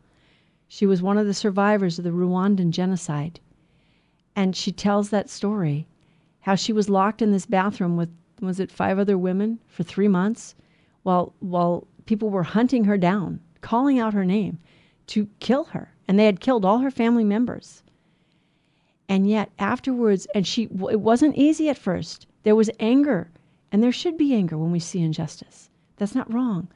[0.72, 3.40] She was one of the survivors of the Rwandan genocide.
[4.36, 5.88] And she tells that story
[6.42, 8.08] how she was locked in this bathroom with,
[8.40, 10.54] was it five other women for three months
[11.02, 14.60] while, while people were hunting her down, calling out her name
[15.08, 15.92] to kill her.
[16.06, 17.82] And they had killed all her family members.
[19.08, 22.28] And yet afterwards, and she, it wasn't easy at first.
[22.44, 23.28] There was anger,
[23.72, 25.68] and there should be anger when we see injustice.
[25.96, 26.68] That's not wrong.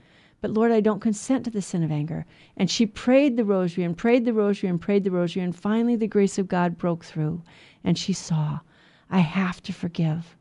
[0.45, 2.27] But Lord, I don't consent to the sin of anger.
[2.55, 5.43] And she prayed the rosary and prayed the rosary and prayed the rosary.
[5.43, 7.43] And finally, the grace of God broke through.
[7.83, 8.61] And she saw,
[9.09, 10.37] I have to forgive.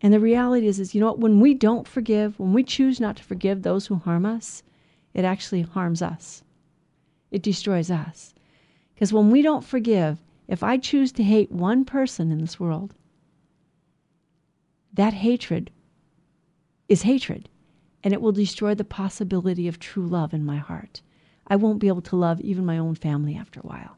[0.00, 1.18] And the reality is, is you know what?
[1.18, 4.62] When we don't forgive, when we choose not to forgive those who harm us,
[5.12, 6.42] it actually harms us.
[7.30, 8.32] It destroys us.
[8.94, 12.94] Because when we don't forgive, if I choose to hate one person in this world,
[14.94, 15.70] that hatred
[16.88, 17.50] is hatred,
[18.04, 21.02] and it will destroy the possibility of true love in my heart.
[21.46, 23.96] I won't be able to love even my own family after a while.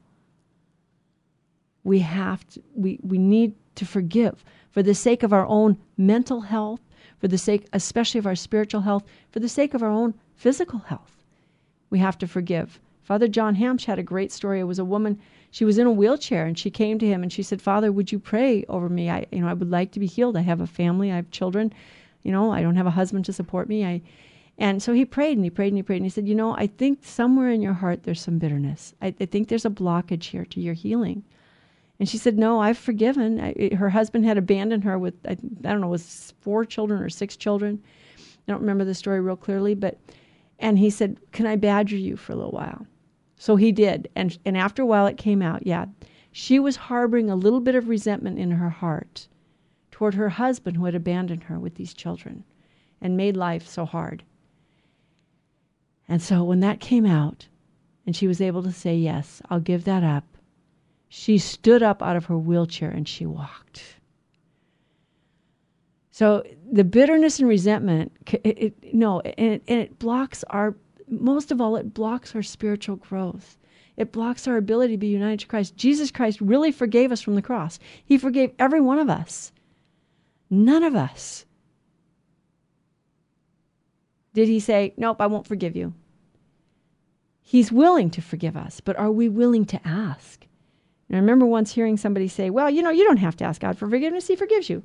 [1.82, 6.40] We have to, we, we need to forgive for the sake of our own mental
[6.40, 6.80] health,
[7.18, 10.78] for the sake, especially of our spiritual health, for the sake of our own physical
[10.80, 11.22] health.
[11.90, 12.80] We have to forgive.
[13.02, 14.60] Father John Hampsch had a great story.
[14.60, 17.32] It was a woman she was in a wheelchair and she came to him and
[17.32, 19.08] she said, "Father, would you pray over me?
[19.10, 20.36] I, you know, I would like to be healed.
[20.36, 21.72] I have a family, I have children.
[22.24, 23.84] You know, I don't have a husband to support me.
[23.84, 24.02] I."
[24.56, 26.56] And so he prayed and he prayed and he prayed and he said, "You know,
[26.56, 28.94] I think somewhere in your heart there's some bitterness.
[29.00, 31.22] I, I think there's a blockage here to your healing."
[32.00, 35.36] And she said, "No, I've forgiven." I, her husband had abandoned her with I, I
[35.72, 37.80] don't know, was four children or six children.
[38.16, 39.98] I don't remember the story real clearly, but
[40.58, 42.86] and he said, "Can I badger you for a little while?"
[43.36, 44.08] So he did.
[44.14, 45.66] And, and after a while, it came out.
[45.66, 45.86] Yeah.
[46.32, 49.28] She was harboring a little bit of resentment in her heart
[49.94, 52.42] toward her husband who had abandoned her with these children
[53.00, 54.24] and made life so hard.
[56.08, 57.46] And so when that came out
[58.04, 60.24] and she was able to say, Yes, I'll give that up,
[61.08, 64.00] she stood up out of her wheelchair and she walked.
[66.10, 68.10] So the bitterness and resentment,
[68.42, 70.74] it, it, no, and it, and it blocks our,
[71.06, 73.56] most of all, it blocks our spiritual growth.
[73.96, 75.76] It blocks our ability to be united to Christ.
[75.76, 77.78] Jesus Christ really forgave us from the cross.
[78.04, 79.52] He forgave every one of us.
[80.50, 81.46] None of us
[84.34, 85.94] did he say, Nope, I won't forgive you.
[87.42, 90.46] He's willing to forgive us, but are we willing to ask?
[91.08, 93.60] And I remember once hearing somebody say, Well, you know, you don't have to ask
[93.60, 94.82] God for forgiveness, He forgives you.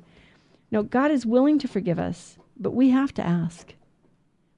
[0.70, 3.74] No, God is willing to forgive us, but we have to ask.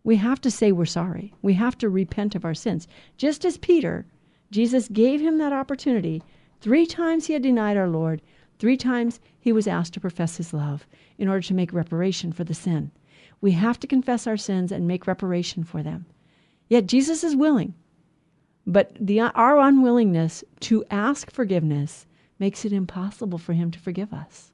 [0.04, 1.32] We have to say we're sorry.
[1.42, 2.88] We have to repent of our sins.
[3.16, 4.04] Just as Peter,
[4.50, 6.22] Jesus gave him that opportunity.
[6.60, 8.20] Three times he had denied our Lord.
[8.62, 10.86] Three times he was asked to profess his love
[11.18, 12.92] in order to make reparation for the sin.
[13.40, 16.06] We have to confess our sins and make reparation for them.
[16.68, 17.74] Yet Jesus is willing.
[18.64, 22.06] But the, our unwillingness to ask forgiveness
[22.38, 24.52] makes it impossible for him to forgive us.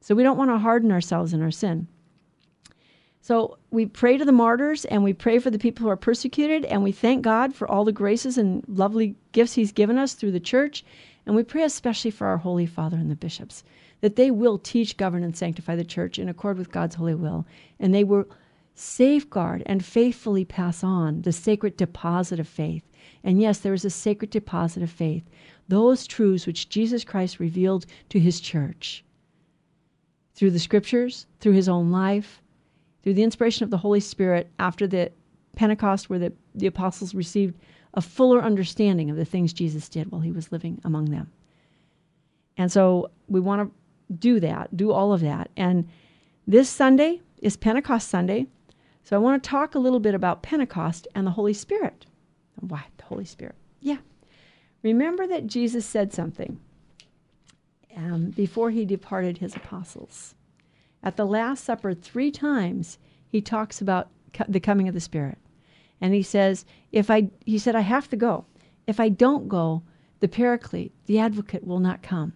[0.00, 1.88] So we don't want to harden ourselves in our sin.
[3.20, 6.64] So we pray to the martyrs and we pray for the people who are persecuted
[6.64, 10.32] and we thank God for all the graces and lovely gifts He's given us through
[10.32, 10.86] the church.
[11.28, 13.62] And we pray especially for our Holy Father and the bishops
[14.00, 17.46] that they will teach, govern, and sanctify the church in accord with God's holy will.
[17.78, 18.24] And they will
[18.74, 22.82] safeguard and faithfully pass on the sacred deposit of faith.
[23.22, 25.22] And yes, there is a sacred deposit of faith,
[25.68, 29.04] those truths which Jesus Christ revealed to His church
[30.34, 32.40] through the scriptures, through His own life
[33.02, 35.12] through the inspiration of the Holy Spirit after the
[35.56, 37.58] Pentecost, where the, the apostles received
[37.98, 41.28] a fuller understanding of the things Jesus did while he was living among them.
[42.56, 45.50] And so we want to do that, do all of that.
[45.56, 45.88] And
[46.46, 48.46] this Sunday is Pentecost Sunday.
[49.02, 52.06] So I want to talk a little bit about Pentecost and the Holy Spirit.
[52.60, 53.56] Why the Holy Spirit?
[53.80, 53.98] Yeah.
[54.84, 56.60] Remember that Jesus said something
[57.96, 60.36] um, before he departed his apostles.
[61.02, 64.08] At the Last Supper, three times he talks about
[64.48, 65.38] the coming of the Spirit.
[66.00, 68.44] And he says, if I, he said, I have to go.
[68.86, 69.82] If I don't go,
[70.20, 72.32] the Paraclete, the advocate, will not come.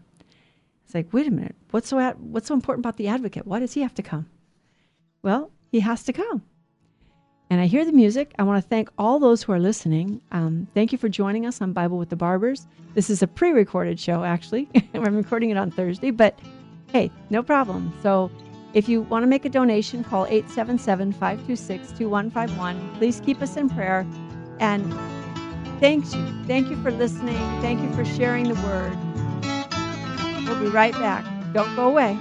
[0.84, 3.46] It's like, wait a minute, what's so, ad- what's so important about the advocate?
[3.46, 4.26] Why does he have to come?
[5.22, 6.42] Well, he has to come.
[7.52, 8.32] And I hear the music.
[8.38, 10.22] I want to thank all those who are listening.
[10.32, 12.66] Um, thank you for joining us on Bible with the Barbers.
[12.94, 14.70] This is a pre recorded show, actually.
[14.94, 16.38] I'm recording it on Thursday, but
[16.92, 17.92] hey, no problem.
[18.02, 18.30] So
[18.74, 22.96] if you want to make a donation, call 877 526 2151.
[22.96, 24.06] Please keep us in prayer.
[24.60, 24.92] And
[25.78, 26.44] thanks you.
[26.46, 27.36] Thank you for listening.
[27.60, 28.96] Thank you for sharing the word.
[30.46, 31.24] We'll be right back.
[31.52, 32.18] Don't go away.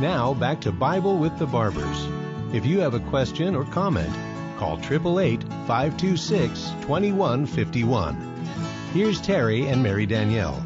[0.00, 2.08] Now, back to Bible with the Barbers.
[2.54, 4.12] If you have a question or comment,
[4.58, 8.16] call 888 526 2151.
[8.92, 10.64] Here's Terry and Mary Danielle.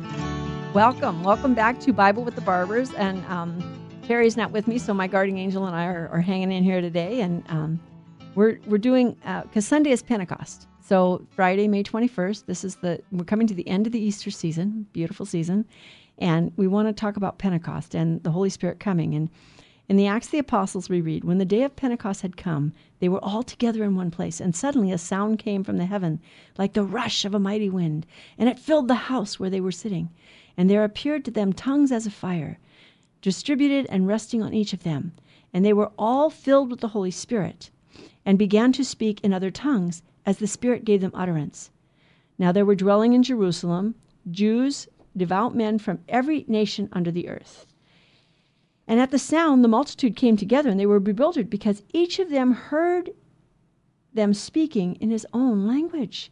[0.75, 1.23] Welcome.
[1.23, 2.93] Welcome back to Bible with the Barbers.
[2.95, 3.63] And um,
[4.09, 6.81] Terry's not with me, so my guardian angel and I are, are hanging in here
[6.81, 7.21] today.
[7.21, 7.81] And um,
[8.35, 9.13] we're, we're doing,
[9.45, 10.67] because uh, Sunday is Pentecost.
[10.85, 14.33] So Friday, May 21st, this is the, we're coming to the end of the Easter
[14.33, 15.65] season, beautiful season.
[16.19, 19.15] And we want to talk about Pentecost and the Holy Spirit coming.
[19.15, 19.31] And
[19.89, 22.73] in the Acts of the Apostles, we read, When the day of Pentecost had come,
[22.99, 26.21] they were all together in one place, and suddenly a sound came from the heaven,
[26.59, 28.07] like the rush of a mighty wind,
[28.39, 30.11] and it filled the house where they were sitting.
[30.57, 32.59] And there appeared to them tongues as of fire,
[33.23, 35.13] distributed and resting on each of them.
[35.53, 37.71] And they were all filled with the Holy Spirit,
[38.25, 41.71] and began to speak in other tongues as the Spirit gave them utterance.
[42.39, 43.95] Now there were dwelling in Jerusalem
[44.31, 47.67] Jews, devout men from every nation under the earth.
[48.87, 52.31] And at the sound, the multitude came together, and they were bewildered because each of
[52.31, 53.11] them heard
[54.13, 56.31] them speaking in his own language.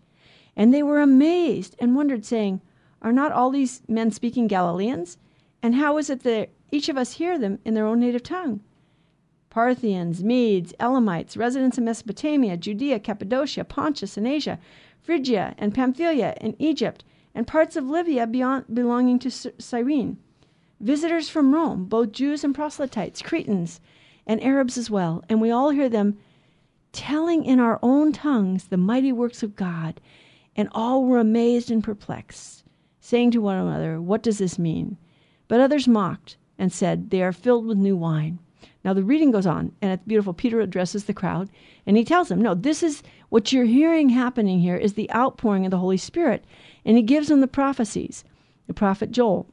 [0.57, 2.61] And they were amazed and wondered, saying,
[3.03, 5.19] are not all these men speaking Galileans?
[5.63, 8.61] And how is it that each of us hear them in their own native tongue?
[9.51, 14.59] Parthians, Medes, Elamites, residents of Mesopotamia, Judea, Cappadocia, Pontus, and Asia,
[15.03, 20.17] Phrygia and Pamphylia, and Egypt, and parts of Libya beyond, belonging to Cyrene.
[20.81, 23.81] Visitors from Rome, both Jews and proselytes, Cretans,
[24.27, 26.19] and Arabs as well, and we all hear them
[26.93, 30.01] telling in our own tongues the mighty works of God,
[30.55, 32.62] and all were amazed and perplexed
[33.05, 34.97] saying to one another, What does this mean?
[35.49, 38.39] But others mocked and said, They are filled with new wine.
[38.85, 40.33] Now the reading goes on, and it's beautiful.
[40.33, 41.51] Peter addresses the crowd,
[41.85, 45.65] and he tells them, No, this is what you're hearing happening here is the outpouring
[45.65, 46.45] of the Holy Spirit.
[46.85, 48.23] And he gives them the prophecies,
[48.69, 49.49] the prophet Joel.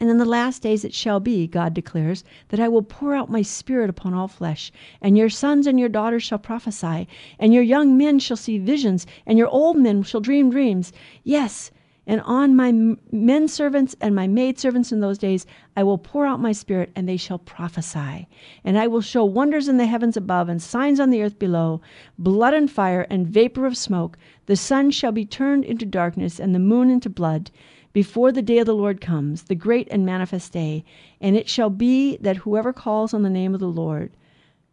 [0.00, 3.28] And in the last days it shall be, God declares, that I will pour out
[3.28, 4.72] my spirit upon all flesh,
[5.02, 7.06] and your sons and your daughters shall prophesy,
[7.38, 10.90] and your young men shall see visions, and your old men shall dream dreams.
[11.22, 11.70] Yes,
[12.08, 12.72] and on my
[13.12, 15.44] men servants and my maid servants in those days
[15.76, 18.26] I will pour out my spirit, and they shall prophesy.
[18.64, 21.82] And I will show wonders in the heavens above, and signs on the earth below
[22.18, 24.16] blood and fire, and vapor of smoke.
[24.46, 27.50] The sun shall be turned into darkness, and the moon into blood,
[27.92, 30.86] before the day of the Lord comes, the great and manifest day.
[31.20, 34.12] And it shall be that whoever calls on the name of the Lord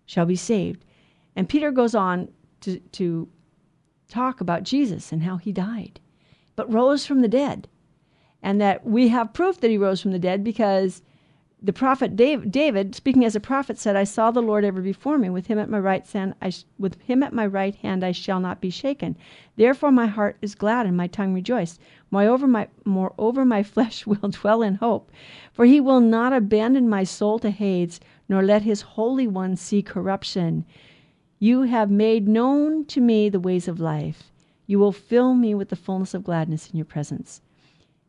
[0.05, 0.85] shall be saved.
[1.35, 2.29] And Peter goes on
[2.61, 3.27] to, to
[4.07, 5.99] talk about Jesus and how he died
[6.55, 7.67] but rose from the dead.
[8.41, 11.01] And that we have proof that he rose from the dead because
[11.65, 15.31] the prophet David, speaking as a prophet, said, "I saw the Lord ever before me;
[15.31, 18.39] with him at my right hand, I, with him at my right hand, I shall
[18.39, 19.17] not be shaken.
[19.55, 21.79] Therefore, my heart is glad and my tongue rejoiced.
[22.11, 25.11] Moreover, my moreover, my flesh will dwell in hope,
[25.53, 29.81] for he will not abandon my soul to Hades, nor let his holy one see
[29.81, 30.65] corruption.
[31.39, 34.31] You have made known to me the ways of life.
[34.67, 37.41] You will fill me with the fullness of gladness in your presence.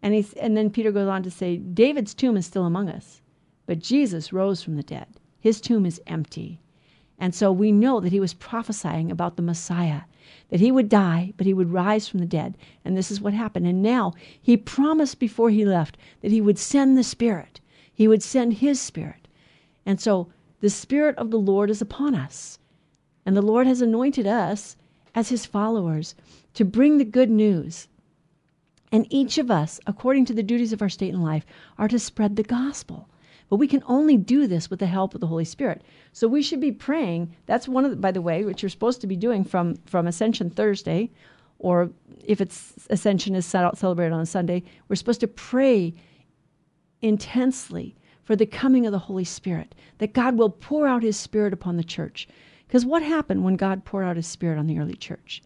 [0.02, 3.20] And, he's, and then Peter goes on to say, David's tomb is still among us,
[3.66, 5.06] but Jesus rose from the dead.
[5.40, 6.60] His tomb is empty.
[7.18, 10.02] And so we know that he was prophesying about the Messiah,
[10.50, 12.56] that he would die, but he would rise from the dead.
[12.84, 13.66] And this is what happened.
[13.66, 17.60] And now he promised before he left that he would send the Spirit,
[17.92, 19.28] he would send his Spirit.
[19.86, 20.28] And so
[20.60, 22.58] the Spirit of the Lord is upon us.
[23.24, 24.76] And the Lord has anointed us
[25.14, 26.14] as his followers
[26.56, 27.86] to bring the good news.
[28.90, 31.44] And each of us, according to the duties of our state in life,
[31.76, 33.08] are to spread the gospel.
[33.50, 35.82] But we can only do this with the help of the Holy Spirit.
[36.12, 37.36] So we should be praying.
[37.44, 40.06] That's one of the, by the way, which you're supposed to be doing from, from
[40.06, 41.10] Ascension Thursday,
[41.58, 41.90] or
[42.24, 45.94] if it's Ascension is celebrated on a Sunday, we're supposed to pray
[47.02, 51.52] intensely for the coming of the Holy Spirit, that God will pour out his Spirit
[51.52, 52.26] upon the church.
[52.66, 55.42] Because what happened when God poured out his Spirit on the early church?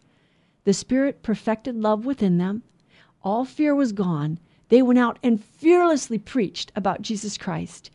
[0.63, 2.63] The Spirit perfected love within them.
[3.23, 4.39] All fear was gone.
[4.69, 7.91] They went out and fearlessly preached about Jesus Christ,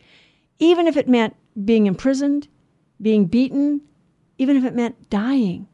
[0.58, 2.48] even if it meant being imprisoned,
[3.00, 3.82] being beaten,
[4.38, 5.68] even if it meant dying.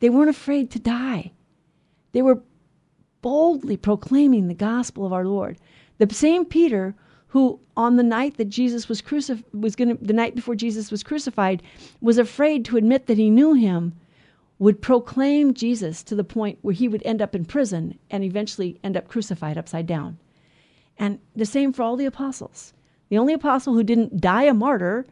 [0.00, 1.32] They weren't afraid to die.
[2.12, 2.42] They were
[3.22, 5.58] boldly proclaiming the gospel of our Lord.
[5.98, 6.94] The same Peter
[7.28, 11.02] who on the night that Jesus was crucified was going the night before Jesus was
[11.02, 11.64] crucified
[12.00, 13.92] was afraid to admit that he knew him
[14.64, 18.80] would proclaim Jesus to the point where he would end up in prison and eventually
[18.82, 20.16] end up crucified upside down.
[20.96, 22.72] And the same for all the apostles.
[23.10, 25.04] The only apostle who didn't die a martyr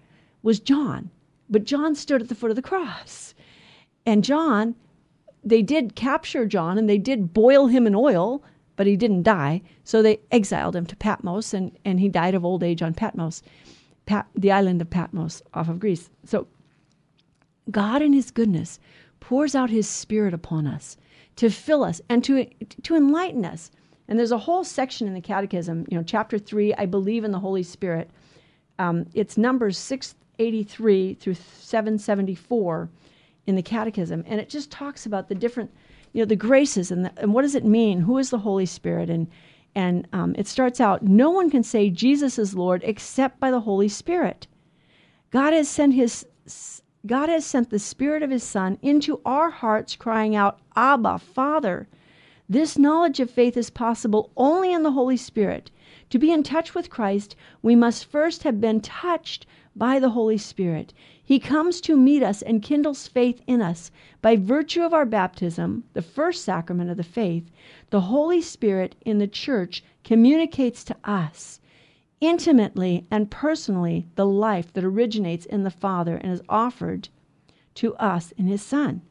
[0.43, 1.11] was John,
[1.51, 3.35] but John stood at the foot of the cross.
[4.07, 4.75] And John,
[5.45, 8.43] they did capture John and they did boil him in oil,
[8.77, 9.61] but he didn't die.
[9.85, 13.43] So they exiled him to Patmos and, and he died of old age on Patmos,
[14.07, 16.09] Pat, the island of Patmos off of Greece.
[16.25, 16.47] So
[17.71, 18.81] God in his goodness
[19.23, 20.97] pours out his spirit upon us
[21.37, 22.45] to fill us and to
[22.83, 23.71] to enlighten us.
[24.09, 27.31] And there's a whole section in the Catechism, you know, chapter three, I believe in
[27.31, 28.11] the Holy Spirit.
[28.81, 32.91] Um, it's numbers 683 through 774
[33.47, 35.71] in the Catechism, and it just talks about the different,
[36.13, 38.01] you know, the graces and, the, and what does it mean?
[38.01, 39.09] Who is the Holy Spirit?
[39.09, 39.29] And
[39.75, 43.61] and um, it starts out, no one can say Jesus is Lord except by the
[43.61, 44.49] Holy Spirit.
[45.31, 46.27] God has sent His
[47.05, 51.89] God has sent the Spirit of His Son into our hearts, crying out, Abba, Father.
[52.49, 55.73] This knowledge of faith is possible only in the Holy Spirit.
[56.11, 60.39] To be in touch with Christ, we must first have been touched by the Holy
[60.39, 60.93] Spirit.
[61.21, 63.91] He comes to meet us and kindles faith in us.
[64.21, 67.51] By virtue of our baptism, the first sacrament of the faith,
[67.91, 71.59] the Holy Spirit in the church communicates to us
[72.23, 77.09] intimately and personally the life that originates in the Father and is offered
[77.75, 79.03] to us in his Son.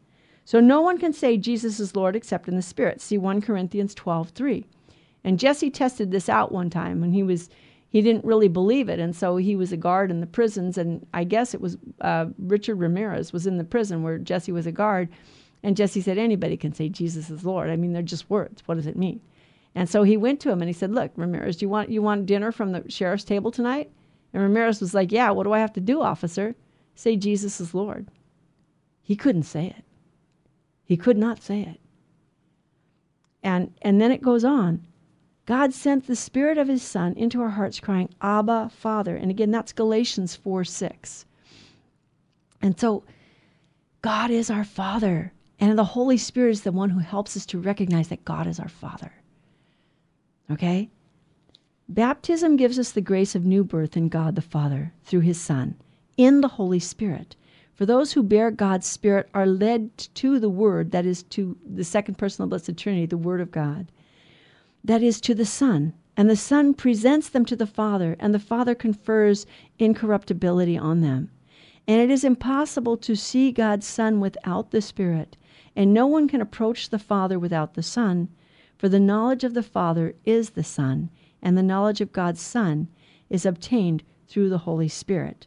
[0.45, 3.01] So no one can say Jesus is Lord except in the Spirit.
[3.01, 4.65] See 1 Corinthians 12 3.
[5.23, 7.49] And Jesse tested this out one time when he was
[7.89, 11.05] he didn't really believe it, and so he was a guard in the prisons, and
[11.13, 14.71] I guess it was uh, Richard Ramirez was in the prison where Jesse was a
[14.71, 15.09] guard,
[15.61, 17.69] and Jesse said anybody can say Jesus is Lord.
[17.69, 18.63] I mean, they're just words.
[18.65, 19.19] What does it mean?
[19.73, 22.01] And so he went to him and he said, "Look, Ramirez, do you want you
[22.01, 23.91] want dinner from the sheriff's table tonight?"
[24.33, 26.55] And Ramirez was like, "Yeah, what do I have to do, officer?"
[26.95, 28.07] Say Jesus is Lord.
[29.01, 29.83] He couldn't say it.
[30.83, 31.79] He could not say it.
[33.43, 34.85] And and then it goes on.
[35.45, 39.15] God sent the Spirit of His Son into our hearts, crying, Abba, Father.
[39.15, 41.25] And again, that's Galatians 4 6.
[42.61, 43.03] And so
[44.01, 45.33] God is our Father.
[45.59, 48.59] And the Holy Spirit is the one who helps us to recognize that God is
[48.59, 49.11] our Father.
[50.49, 50.89] Okay?
[51.87, 55.75] Baptism gives us the grace of new birth in God the Father through his Son
[56.17, 57.35] in the Holy Spirit.
[57.73, 61.83] For those who bear God's Spirit are led to the Word, that is, to the
[61.83, 63.91] second person of the Blessed Trinity, the Word of God,
[64.83, 65.93] that is, to the Son.
[66.15, 69.45] And the Son presents them to the Father, and the Father confers
[69.79, 71.31] incorruptibility on them.
[71.87, 75.35] And it is impossible to see God's Son without the Spirit,
[75.75, 78.29] and no one can approach the Father without the Son,
[78.81, 82.87] for the knowledge of the Father is the Son, and the knowledge of God's Son
[83.29, 85.45] is obtained through the Holy Spirit.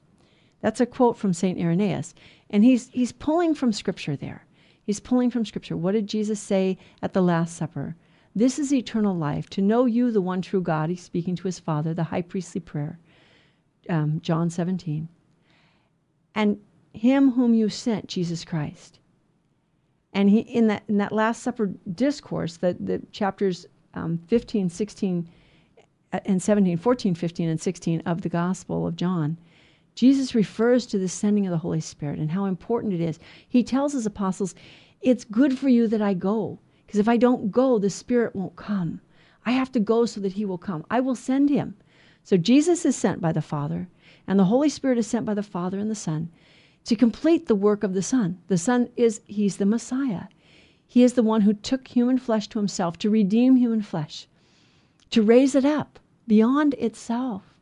[0.60, 1.58] That's a quote from St.
[1.58, 2.14] Irenaeus.
[2.48, 4.46] And he's, he's pulling from Scripture there.
[4.84, 5.76] He's pulling from Scripture.
[5.76, 7.96] What did Jesus say at the Last Supper?
[8.36, 10.88] This is eternal life, to know you, the one true God.
[10.88, 13.00] He's speaking to his Father, the high priestly prayer,
[13.88, 15.08] um, John 17.
[16.36, 16.60] And
[16.92, 19.00] him whom you sent, Jesus Christ.
[20.14, 25.28] And he, in, that, in that Last Supper discourse, the, the chapters um, 15, 16,
[26.12, 29.36] uh, and 17, 14, 15, and 16 of the Gospel of John,
[29.96, 33.18] Jesus refers to the sending of the Holy Spirit and how important it is.
[33.48, 34.54] He tells his apostles,
[35.02, 38.56] It's good for you that I go, because if I don't go, the Spirit won't
[38.56, 39.00] come.
[39.44, 40.84] I have to go so that he will come.
[40.90, 41.76] I will send him.
[42.22, 43.88] So Jesus is sent by the Father,
[44.26, 46.30] and the Holy Spirit is sent by the Father and the Son
[46.84, 48.38] to complete the work of the Son.
[48.48, 50.24] The Son is, he's the Messiah.
[50.86, 54.28] He is the one who took human flesh to himself to redeem human flesh,
[55.10, 57.54] to raise it up beyond itself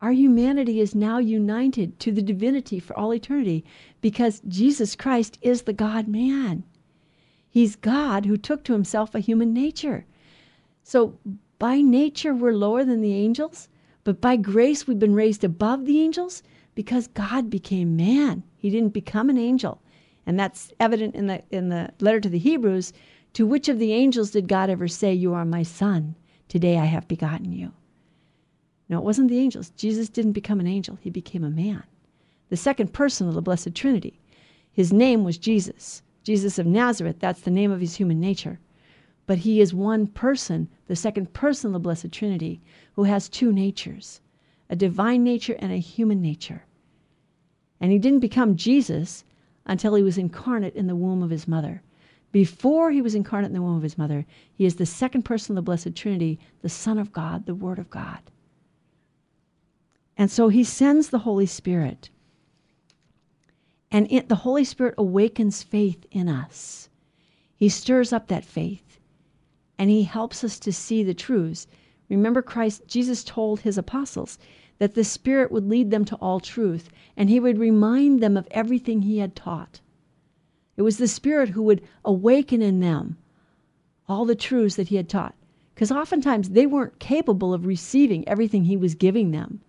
[0.00, 3.64] our humanity is now united to the divinity for all eternity
[4.00, 6.62] because Jesus Christ is the God man.
[7.50, 10.06] He's God who took to himself a human nature.
[10.84, 11.18] So
[11.58, 13.68] by nature, we're lower than the angels,
[14.04, 16.44] but by grace, we've been raised above the angels
[16.78, 18.44] because God became man.
[18.56, 19.82] He didn't become an angel.
[20.26, 22.92] And that's evident in the, in the letter to the Hebrews.
[23.32, 26.14] To which of the angels did God ever say, You are my son?
[26.46, 27.72] Today I have begotten you?
[28.88, 29.70] No, it wasn't the angels.
[29.70, 31.82] Jesus didn't become an angel, he became a man.
[32.48, 34.20] The second person of the Blessed Trinity.
[34.70, 36.02] His name was Jesus.
[36.22, 38.60] Jesus of Nazareth, that's the name of his human nature.
[39.26, 42.60] But he is one person, the second person of the Blessed Trinity,
[42.94, 44.20] who has two natures
[44.70, 46.62] a divine nature and a human nature.
[47.80, 49.24] And he didn't become Jesus
[49.66, 51.82] until he was incarnate in the womb of his mother.
[52.32, 55.52] Before he was incarnate in the womb of his mother, he is the second person
[55.52, 58.20] of the Blessed Trinity, the Son of God, the Word of God.
[60.16, 62.10] And so he sends the Holy Spirit.
[63.90, 66.88] And it, the Holy Spirit awakens faith in us.
[67.56, 68.88] He stirs up that faith
[69.78, 71.66] and he helps us to see the truths.
[72.08, 74.38] Remember, Christ, Jesus told his apostles
[74.78, 78.48] that the Spirit would lead them to all truth and he would remind them of
[78.50, 79.80] everything he had taught.
[80.76, 83.18] It was the Spirit who would awaken in them
[84.08, 85.34] all the truths that he had taught.
[85.74, 89.60] Because oftentimes they weren't capable of receiving everything he was giving them.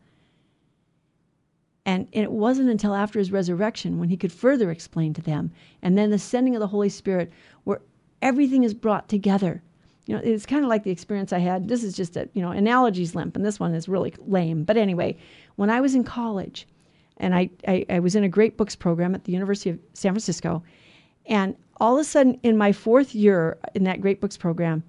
[1.85, 5.51] And it wasn't until after his resurrection when he could further explain to them.
[5.81, 7.31] And then the sending of the Holy Spirit,
[7.63, 7.81] where
[8.21, 9.61] everything is brought together.
[10.09, 11.67] You know, it's kind of like the experience I had.
[11.67, 14.63] This is just a, you know, analogies limp, and this one is really lame.
[14.63, 15.15] But anyway,
[15.55, 16.67] when I was in college,
[17.17, 20.13] and I, I, I was in a great books program at the University of San
[20.13, 20.63] Francisco,
[21.27, 24.81] and all of a sudden in my fourth year in that great books program,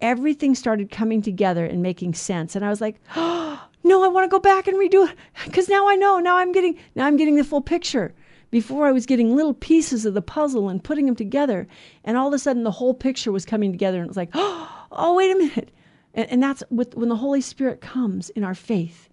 [0.00, 2.54] everything started coming together and making sense.
[2.54, 5.16] And I was like, oh, no, I want to go back and redo it
[5.46, 6.20] because now I know.
[6.20, 8.14] Now I'm getting now I'm getting the full picture.
[8.50, 11.68] Before I was getting little pieces of the puzzle and putting them together,
[12.04, 14.30] and all of a sudden the whole picture was coming together, and it was like,
[14.34, 15.70] oh, wait a minute.
[16.14, 19.08] And, and that's with, when the Holy Spirit comes in our faith.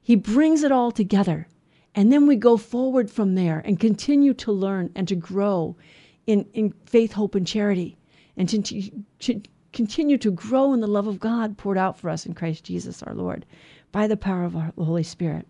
[0.00, 1.46] He brings it all together,
[1.94, 5.76] and then we go forward from there and continue to learn and to grow
[6.26, 7.96] in, in faith, hope, and charity,
[8.36, 12.26] and to, to continue to grow in the love of God poured out for us
[12.26, 13.46] in Christ Jesus our Lord
[13.92, 15.46] by the power of the Holy Spirit.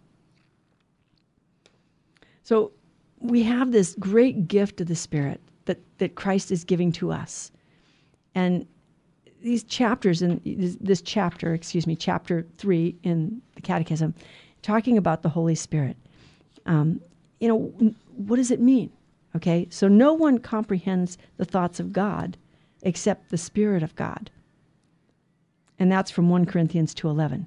[2.42, 2.72] So
[3.22, 7.52] we have this great gift of the Spirit that, that Christ is giving to us.
[8.34, 8.66] And
[9.42, 10.40] these chapters in
[10.80, 14.14] this chapter, excuse me, chapter three in the Catechism,
[14.62, 15.96] talking about the Holy Spirit.
[16.66, 17.00] Um,
[17.40, 18.90] you know, what does it mean?
[19.34, 22.36] Okay, so no one comprehends the thoughts of God
[22.82, 24.30] except the Spirit of God.
[25.78, 27.46] And that's from 1 Corinthians 2:11.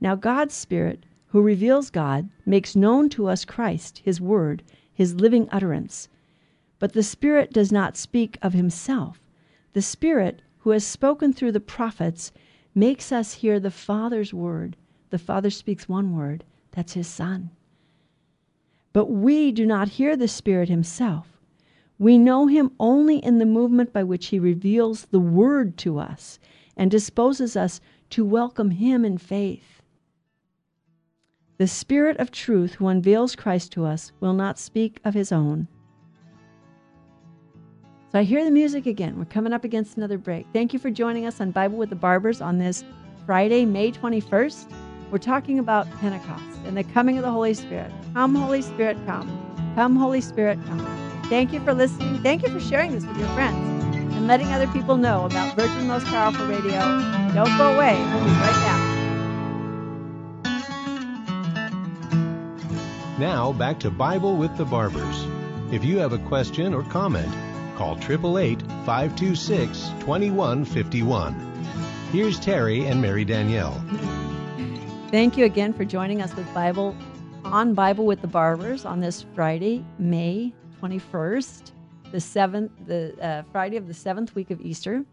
[0.00, 4.62] Now God's Spirit, who reveals God, makes known to us Christ, his word,
[4.98, 6.08] his living utterance.
[6.80, 9.20] But the Spirit does not speak of himself.
[9.72, 12.32] The Spirit, who has spoken through the prophets,
[12.74, 14.76] makes us hear the Father's word.
[15.10, 16.42] The Father speaks one word,
[16.72, 17.50] that's his Son.
[18.92, 21.38] But we do not hear the Spirit Himself.
[21.96, 26.40] We know Him only in the movement by which He reveals the Word to us
[26.76, 27.80] and disposes us
[28.10, 29.77] to welcome Him in faith.
[31.58, 35.66] The Spirit of truth who unveils Christ to us will not speak of His own.
[38.12, 39.18] So I hear the music again.
[39.18, 40.46] We're coming up against another break.
[40.52, 42.84] Thank you for joining us on Bible with the Barbers on this
[43.26, 44.72] Friday, May 21st.
[45.10, 47.90] We're talking about Pentecost and the coming of the Holy Spirit.
[48.14, 49.72] Come, Holy Spirit, come.
[49.74, 51.22] Come, Holy Spirit, come.
[51.24, 52.22] Thank you for listening.
[52.22, 53.56] Thank you for sharing this with your friends
[54.14, 56.78] and letting other people know about Virgin Most Powerful Radio.
[57.34, 57.96] Don't go away.
[57.96, 58.97] We'll be right back.
[63.18, 65.26] Now, back to Bible with the Barbers.
[65.72, 67.28] If you have a question or comment,
[67.76, 71.34] call 888 526 2151.
[72.12, 73.84] Here's Terry and Mary Danielle.
[75.10, 76.96] Thank you again for joining us with Bible
[77.42, 81.72] on Bible with the Barbers on this Friday, May 21st,
[82.12, 85.04] the seventh, the uh, Friday of the seventh week of Easter.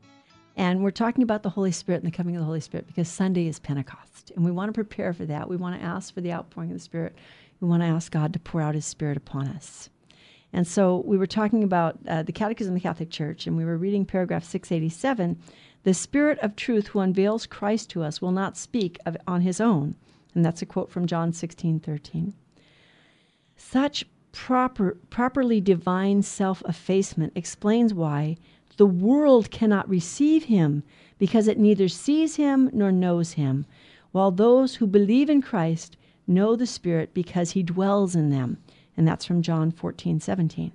[0.57, 3.09] And we're talking about the Holy Spirit and the coming of the Holy Spirit because
[3.09, 4.31] Sunday is Pentecost.
[4.35, 5.49] And we want to prepare for that.
[5.49, 7.15] We want to ask for the outpouring of the Spirit.
[7.59, 9.89] We want to ask God to pour out His Spirit upon us.
[10.53, 13.65] And so we were talking about uh, the Catechism of the Catholic Church, and we
[13.65, 15.37] were reading paragraph 687.
[15.83, 19.59] The Spirit of truth who unveils Christ to us will not speak of, on his
[19.59, 19.95] own.
[20.33, 22.33] And that's a quote from John 16 13.
[23.57, 28.37] Such proper, properly divine self effacement explains why
[28.77, 30.83] the world cannot receive him
[31.17, 33.65] because it neither sees him nor knows him,
[34.11, 35.97] while those who believe in Christ
[36.27, 38.57] know the Spirit because he dwells in them.
[38.97, 40.71] And that's from John 14 17.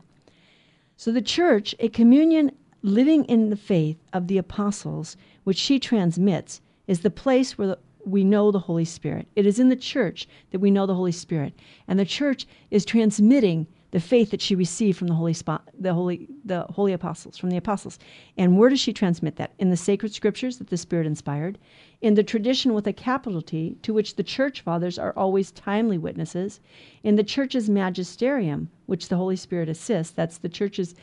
[0.96, 6.60] So the church, a communion living in the faith of the apostles, which she transmits,
[6.86, 9.28] is the place where we know the Holy Spirit.
[9.36, 11.54] It is in the church that we know the Holy Spirit.
[11.86, 15.94] And the church is transmitting the faith that she received from the holy spot, the
[15.94, 17.98] holy the holy apostles from the apostles.
[18.36, 19.52] And where does she transmit that?
[19.58, 21.58] In the sacred scriptures that the spirit inspired
[22.00, 25.98] in the tradition with a capital T to which the church fathers are always timely
[25.98, 26.60] witnesses
[27.02, 30.94] in the church's magisterium which the holy spirit assists that's the church's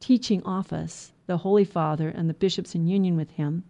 [0.00, 3.64] teaching office the holy father and the bishops in union with him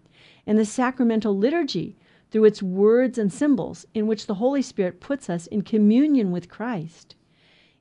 [0.46, 1.96] in the sacramental liturgy
[2.30, 6.48] through its words and symbols in which the holy spirit puts us in communion with
[6.48, 7.14] Christ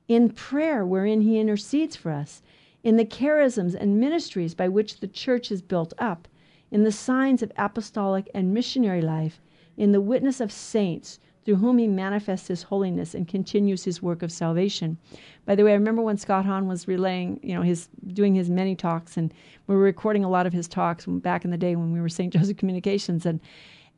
[0.08, 2.42] in prayer wherein he intercedes for us,
[2.82, 6.28] in the charisms and ministries by which the church is built up,
[6.70, 9.40] in the signs of apostolic and missionary life,
[9.76, 14.22] in the witness of saints through whom he manifests his holiness and continues his work
[14.22, 14.96] of salvation.
[15.44, 18.48] By the way, I remember when Scott Hahn was relaying, you know, his doing his
[18.48, 19.34] many talks, and
[19.66, 22.08] we were recording a lot of his talks back in the day when we were
[22.08, 22.32] St.
[22.32, 23.40] Joseph Communications, and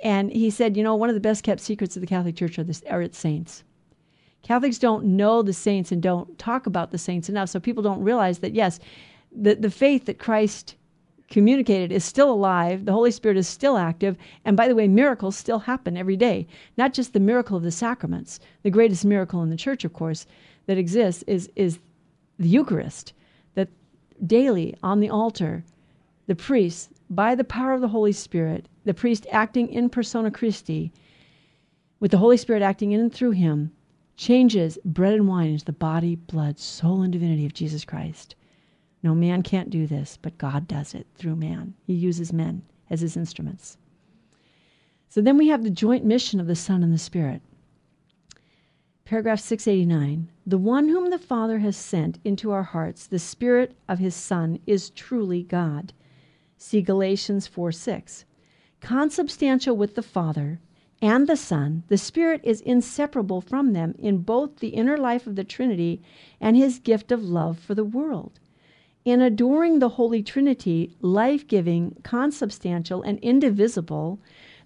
[0.00, 2.58] and he said, you know, one of the best kept secrets of the Catholic Church
[2.58, 3.62] are, this, are its saints.
[4.44, 7.48] Catholics don't know the saints and don't talk about the saints enough.
[7.48, 8.78] So people don't realize that, yes,
[9.32, 10.76] the, the faith that Christ
[11.30, 12.84] communicated is still alive.
[12.84, 14.18] The Holy Spirit is still active.
[14.44, 16.46] And by the way, miracles still happen every day.
[16.76, 18.38] Not just the miracle of the sacraments.
[18.62, 20.26] The greatest miracle in the church, of course,
[20.66, 21.78] that exists is, is
[22.38, 23.14] the Eucharist.
[23.54, 23.70] That
[24.26, 25.64] daily on the altar,
[26.26, 30.92] the priest, by the power of the Holy Spirit, the priest acting in persona Christi,
[31.98, 33.72] with the Holy Spirit acting in and through him,
[34.16, 38.34] changes bread and wine into the body, blood, soul, and divinity of Jesus Christ.
[39.02, 41.74] No man can't do this, but God does it through man.
[41.86, 43.76] He uses men as his instruments.
[45.08, 47.42] So then we have the joint mission of the Son and the Spirit.
[49.04, 53.98] Paragraph 689 The one whom the Father has sent into our hearts, the Spirit of
[53.98, 55.92] his Son, is truly God.
[56.56, 58.24] See Galatians 4 6.
[58.80, 60.60] Consubstantial with the Father,
[61.04, 65.36] and the Son, the Spirit is inseparable from them in both the inner life of
[65.36, 66.00] the Trinity
[66.40, 68.40] and his gift of love for the world.
[69.04, 74.18] In adoring the Holy Trinity, life giving, consubstantial, and indivisible,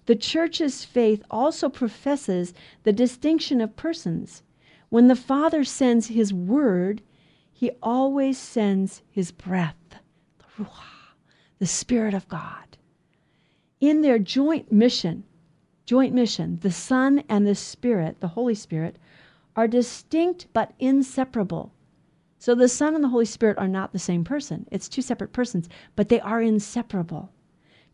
[0.05, 4.41] the Church's faith also professes the distinction of persons.
[4.87, 7.01] When the Father sends his word,
[7.51, 9.75] he always sends his breath,
[10.37, 11.15] the Ruach,
[11.57, 12.77] the Spirit of God.
[13.81, 15.25] In their joint mission,
[15.89, 18.99] joint mission, the Son and the Spirit, the Holy Spirit,
[19.55, 21.73] are distinct but inseparable.
[22.37, 24.67] So the Son and the Holy Spirit are not the same person.
[24.69, 27.31] It's two separate persons, but they are inseparable.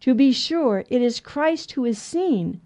[0.01, 2.59] To be sure, it is Christ who is seen,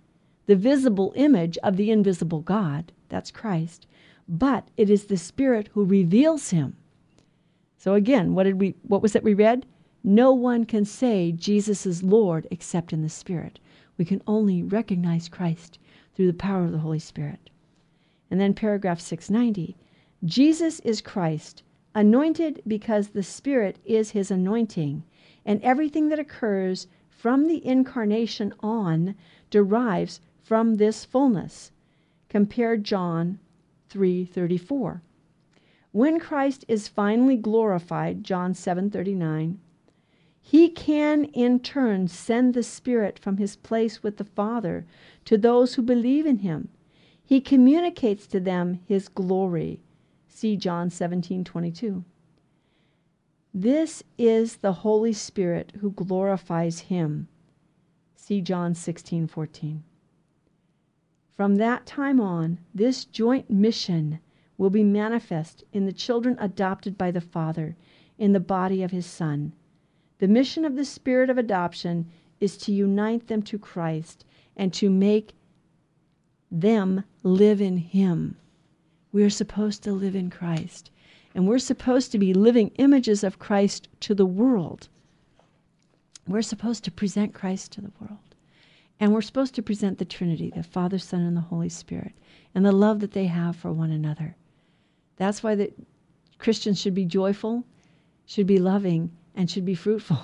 [0.47, 2.91] the visible image of the invisible God.
[3.09, 3.85] That's Christ.
[4.27, 6.75] But it is the Spirit who reveals him.
[7.77, 9.67] So again, what did we what was it we read?
[10.03, 13.59] No one can say Jesus is Lord except in the Spirit.
[13.99, 15.77] We can only recognize Christ
[16.15, 17.49] through the power of the Holy Spirit.
[18.31, 19.75] And then paragraph 690
[20.23, 25.03] Jesus is Christ, anointed because the Spirit is his anointing,
[25.45, 29.15] and everything that occurs from the incarnation on
[29.49, 31.73] derives from this fullness.
[32.29, 33.39] Compare John
[33.89, 35.01] 3:34.
[35.91, 39.59] When Christ is finally glorified, John 7:39,
[40.41, 44.85] he can in turn send the Spirit from his place with the Father
[45.25, 46.69] to those who believe in him.
[47.23, 49.81] He communicates to them his glory.
[50.27, 52.03] See John 17:22.
[53.53, 57.27] This is the Holy Spirit who glorifies him.
[58.15, 59.83] See John 16:14.
[61.35, 64.19] From that time on, this joint mission
[64.57, 67.75] will be manifest in the children adopted by the Father
[68.17, 69.53] in the body of his Son.
[70.19, 74.89] The mission of the Spirit of adoption is to unite them to Christ and to
[74.89, 75.33] make
[76.51, 78.37] them live in Him.
[79.11, 80.91] We are supposed to live in Christ,
[81.33, 84.89] and we're supposed to be living images of Christ to the world.
[86.27, 88.19] We're supposed to present Christ to the world.
[88.99, 92.11] And we're supposed to present the Trinity, the Father, Son, and the Holy Spirit,
[92.53, 94.35] and the love that they have for one another.
[95.15, 95.71] That's why the
[96.37, 97.63] Christians should be joyful,
[98.25, 100.19] should be loving, and should be fruitful.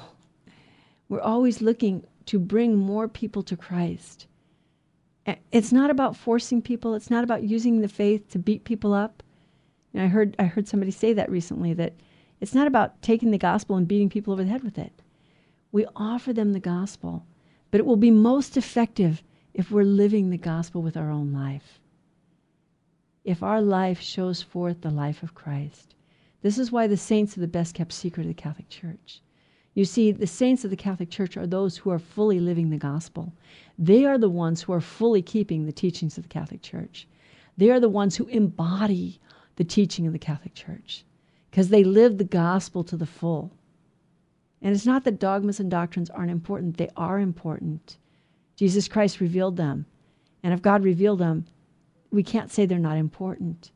[1.10, 4.28] We're always looking to bring more people to Christ.
[5.54, 6.96] It's not about forcing people.
[6.96, 9.24] It's not about using the faith to beat people up.
[9.96, 11.94] I heard I heard somebody say that recently that
[12.42, 15.02] it's not about taking the gospel and beating people over the head with it.
[15.72, 17.26] We offer them the gospel
[17.72, 21.80] but it will be most effective if we're living the gospel with our own life.
[23.24, 25.95] If our life shows forth the life of Christ.
[26.42, 29.22] This is why the saints are the best kept secret of the Catholic Church.
[29.74, 32.78] You see, the saints of the Catholic Church are those who are fully living the
[32.78, 33.34] gospel.
[33.78, 37.08] They are the ones who are fully keeping the teachings of the Catholic Church.
[37.58, 39.20] They are the ones who embody
[39.58, 41.04] the teaching of the Catholic Church
[41.50, 43.52] because they live the gospel to the full.
[44.62, 47.98] And it's not that dogmas and doctrines aren't important, they are important.
[48.56, 49.86] Jesus Christ revealed them.
[50.44, 51.46] And if God revealed them,
[52.12, 53.72] we can't say they're not important.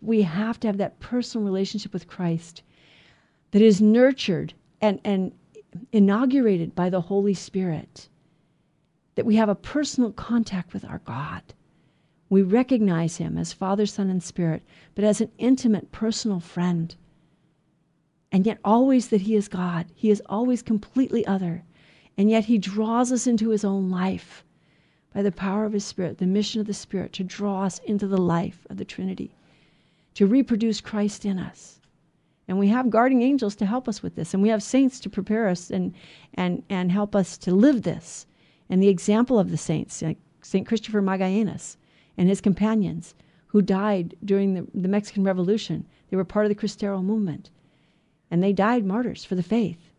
[0.00, 2.62] We have to have that personal relationship with Christ
[3.52, 5.32] that is nurtured and, and
[5.92, 8.08] inaugurated by the Holy Spirit.
[9.14, 11.42] That we have a personal contact with our God.
[12.28, 14.62] We recognize Him as Father, Son, and Spirit,
[14.94, 16.94] but as an intimate, personal friend
[18.34, 19.86] and yet always that He is God.
[19.94, 21.62] He is always completely other.
[22.18, 24.42] And yet He draws us into His own life
[25.14, 28.08] by the power of His Spirit, the mission of the Spirit to draw us into
[28.08, 29.36] the life of the Trinity,
[30.14, 31.80] to reproduce Christ in us.
[32.46, 35.10] And we have guarding angels to help us with this, and we have saints to
[35.10, 35.94] prepare us and,
[36.34, 38.26] and, and help us to live this.
[38.68, 40.66] And the example of the saints, like St.
[40.66, 41.76] Christopher Magallanes
[42.16, 43.14] and his companions,
[43.46, 47.50] who died during the, the Mexican Revolution, they were part of the Cristero movement
[48.30, 49.92] and they died martyrs for the faith.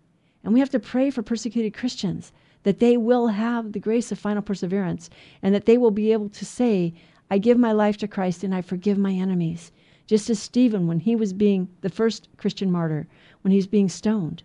[0.44, 4.20] And we have to pray for persecuted Christians that they will have the grace of
[4.20, 5.10] final perseverance
[5.42, 6.94] and that they will be able to say,
[7.32, 9.72] I give my life to Christ and I forgive my enemies.
[10.08, 13.08] Just as Stephen, when he was being the first Christian martyr,
[13.42, 14.44] when he's being stoned.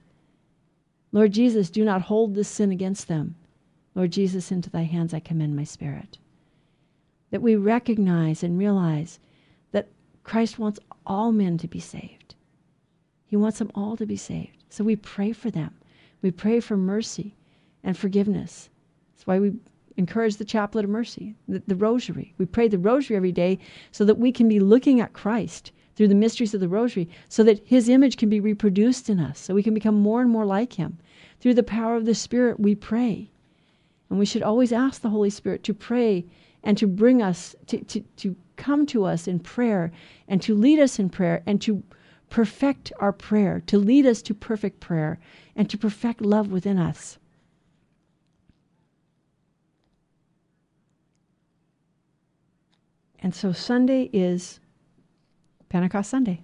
[1.13, 3.35] Lord Jesus, do not hold this sin against them.
[3.95, 6.19] Lord Jesus, into thy hands I commend my spirit.
[7.31, 9.19] That we recognize and realize
[9.73, 9.89] that
[10.23, 12.35] Christ wants all men to be saved.
[13.27, 14.65] He wants them all to be saved.
[14.71, 15.75] So we pray for them.
[16.23, 17.35] We pray for mercy
[17.83, 18.71] and forgiveness.
[19.13, 19.55] That's why we
[20.01, 22.35] encourage the chaplet of mercy, the, the, rosary.
[22.39, 23.59] We pray the rosary every day
[23.93, 27.45] so that we can be looking at Christ through the mysteries of the rosary, so
[27.45, 30.47] that his image can be reproduced in us, so we can become more and more
[30.47, 30.99] like him.
[31.39, 33.31] Through the power of the Spirit, we pray.
[34.09, 36.25] And we should always ask the Holy Spirit to pray
[36.65, 39.93] and to bring us, to, to, to come to us in prayer
[40.27, 41.83] and to lead us in prayer and to
[42.31, 45.19] perfect our prayer, to lead us to perfect prayer,
[45.55, 47.19] and to perfect love within us.
[53.21, 54.61] And so Sunday is
[55.69, 56.43] Pentecost Sunday.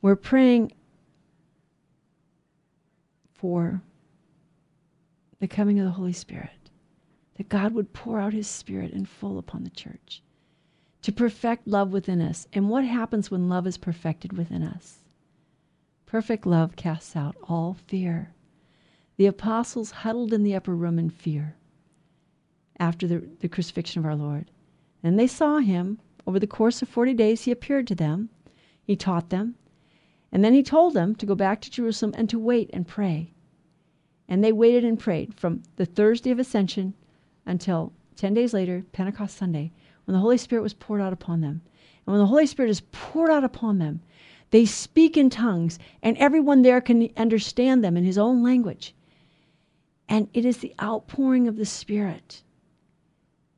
[0.00, 0.72] We're praying
[3.34, 3.82] for
[5.40, 6.70] the coming of the Holy Spirit,
[7.36, 10.22] that God would pour out his Spirit in full upon the church
[11.02, 12.46] to perfect love within us.
[12.52, 14.98] And what happens when love is perfected within us?
[16.06, 18.34] Perfect love casts out all fear.
[19.16, 21.56] The apostles huddled in the upper room in fear
[22.78, 24.50] after the, the crucifixion of our Lord.
[25.02, 25.98] And they saw him.
[26.26, 28.28] Over the course of 40 days, he appeared to them.
[28.84, 29.56] He taught them.
[30.30, 33.32] And then he told them to go back to Jerusalem and to wait and pray.
[34.28, 36.94] And they waited and prayed from the Thursday of Ascension
[37.46, 39.72] until 10 days later, Pentecost Sunday,
[40.04, 41.62] when the Holy Spirit was poured out upon them.
[42.06, 44.02] And when the Holy Spirit is poured out upon them,
[44.50, 48.94] they speak in tongues, and everyone there can understand them in his own language.
[50.08, 52.42] And it is the outpouring of the Spirit.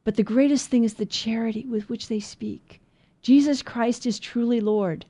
[0.04, 2.80] But the greatest thing is the charity with which they speak.
[3.22, 5.06] Jesus Christ is truly Lord.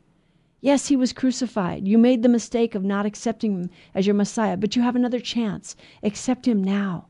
[0.61, 1.89] Yes, he was crucified.
[1.89, 5.19] You made the mistake of not accepting him as your Messiah, but you have another
[5.19, 5.77] chance.
[6.03, 7.07] Accept him now.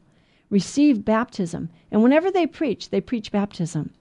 [0.49, 1.71] Receive baptism.
[1.91, 3.93] And whenever they preach, they preach baptism.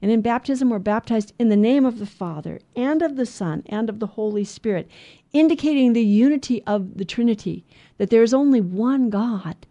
[0.00, 3.64] And in baptism, we're baptized in the name of the Father and of the Son
[3.66, 4.88] and of the Holy Spirit,
[5.32, 7.64] indicating the unity of the Trinity,
[7.96, 9.66] that there is only one God,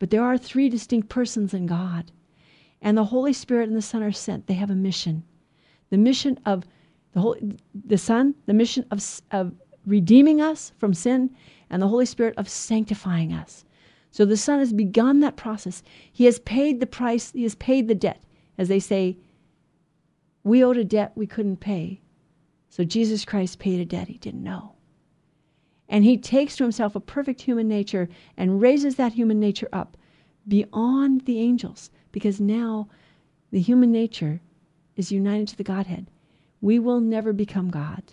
[0.00, 2.10] but there are three distinct persons in God.
[2.84, 4.46] And the Holy Spirit and the Son are sent.
[4.46, 5.24] They have a mission.
[5.88, 6.64] The mission of
[7.12, 9.54] the, Holy, the Son, the mission of, of
[9.86, 11.30] redeeming us from sin,
[11.70, 13.64] and the Holy Spirit of sanctifying us.
[14.10, 15.82] So the Son has begun that process.
[16.12, 18.22] He has paid the price, He has paid the debt.
[18.58, 19.16] As they say,
[20.44, 22.02] we owed a debt we couldn't pay.
[22.68, 24.74] So Jesus Christ paid a debt he didn't know.
[25.88, 29.96] And he takes to himself a perfect human nature and raises that human nature up
[30.46, 32.86] beyond the angels because now
[33.50, 34.40] the human nature
[34.94, 36.06] is united to the Godhead.
[36.60, 38.04] We will never become God.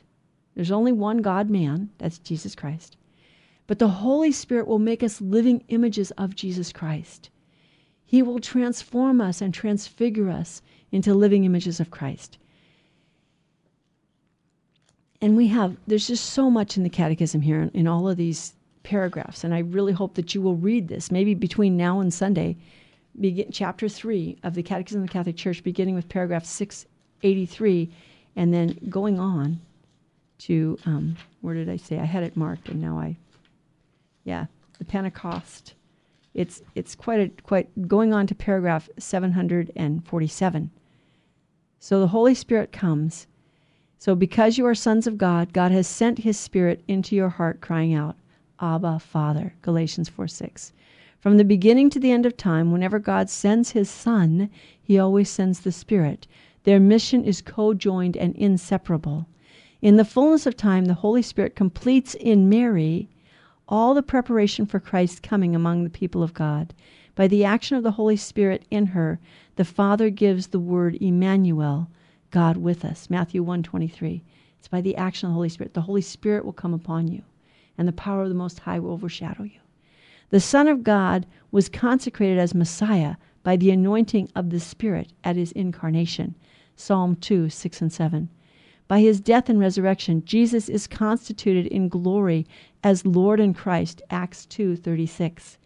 [0.56, 2.98] There's only one God man, that's Jesus Christ.
[3.68, 7.30] But the Holy Spirit will make us living images of Jesus Christ.
[8.04, 12.40] He will transform us and transfigure us into living images of Christ.
[15.22, 18.18] And we have, there's just so much in the Catechism here in, in all of
[18.18, 19.44] these paragraphs.
[19.44, 22.58] And I really hope that you will read this, maybe between now and Sunday,
[23.20, 27.90] begin, chapter 3 of the Catechism of the Catholic Church, beginning with paragraph 683,
[28.36, 29.60] and then going on
[30.40, 32.00] to, um, where did I say?
[32.00, 33.18] I had it marked, and now I,
[34.24, 34.46] yeah,
[34.80, 35.74] the Pentecost.
[36.34, 40.72] It's, it's quite a, quite, going on to paragraph 747.
[41.80, 43.28] So the Holy Spirit comes.
[43.98, 47.62] So because you are sons of God, God has sent his Spirit into your heart,
[47.62, 48.16] crying out,
[48.60, 49.54] Abba, Father.
[49.62, 50.74] Galatians 4 6.
[51.22, 54.50] From the beginning to the end of time, whenever God sends his Son,
[54.82, 56.26] he always sends the Spirit.
[56.64, 59.28] Their mission is co joined and inseparable.
[59.84, 63.08] In the fullness of time, the Holy Spirit completes in Mary
[63.68, 66.74] all the preparation for Christ's coming among the people of God.
[67.14, 69.20] By the action of the Holy Spirit in her,
[69.58, 71.88] the Father gives the word Emmanuel,
[72.32, 73.12] God with us.
[73.12, 74.24] Matthew 1:23.
[74.58, 75.76] It's by the action of the Holy Spirit.
[75.76, 77.22] The Holy Spirit will come upon you,
[77.78, 79.61] and the power of the Most High will overshadow you.
[80.32, 85.36] The Son of God was consecrated as Messiah by the anointing of the Spirit at
[85.36, 86.36] his incarnation.
[86.78, 88.30] Psalm 2, 6 and 7.
[88.88, 92.48] By his death and resurrection, Jesus is constituted in glory
[92.82, 94.02] as Lord and Christ.
[94.10, 95.58] Acts 2, 36.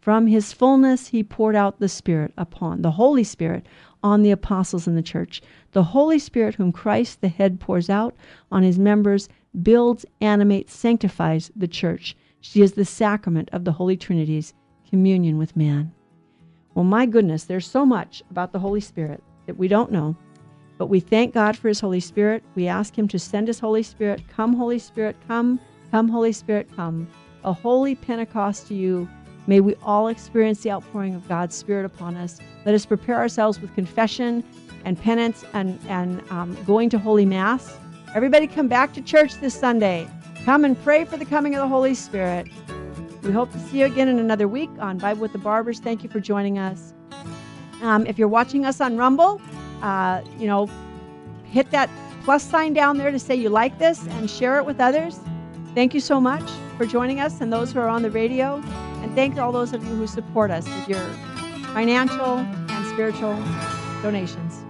[0.00, 3.66] From his fullness, he poured out the Spirit upon the Holy Spirit
[4.02, 5.42] on the apostles in the church.
[5.72, 8.14] The Holy Spirit, whom Christ the head pours out
[8.50, 9.28] on his members,
[9.62, 12.16] builds, animates, sanctifies the church.
[12.44, 14.54] She is the sacrament of the Holy Trinity's
[14.88, 15.92] communion with man.
[16.74, 20.16] Well, my goodness, there's so much about the Holy Spirit that we don't know.
[20.76, 22.42] But we thank God for his Holy Spirit.
[22.54, 24.22] We ask him to send his Holy Spirit.
[24.28, 25.58] Come, Holy Spirit, come.
[25.90, 27.08] Come, Holy Spirit, come.
[27.44, 29.08] A holy Pentecost to you
[29.46, 32.40] May we all experience the outpouring of God's Spirit upon us.
[32.64, 34.42] Let us prepare ourselves with confession
[34.84, 37.76] and penance and, and um, going to Holy Mass.
[38.14, 40.08] Everybody come back to church this Sunday.
[40.44, 42.48] Come and pray for the coming of the Holy Spirit.
[43.22, 45.80] We hope to see you again in another week on Bible with the Barbers.
[45.80, 46.92] Thank you for joining us.
[47.80, 49.40] Um, if you're watching us on Rumble,
[49.80, 50.68] uh, you know,
[51.44, 51.88] hit that
[52.24, 55.18] plus sign down there to say you like this and share it with others.
[55.74, 58.56] Thank you so much for joining us and those who are on the radio.
[59.02, 61.06] And thank all those of you who support us with your
[61.72, 63.34] financial and spiritual
[64.02, 64.63] donations.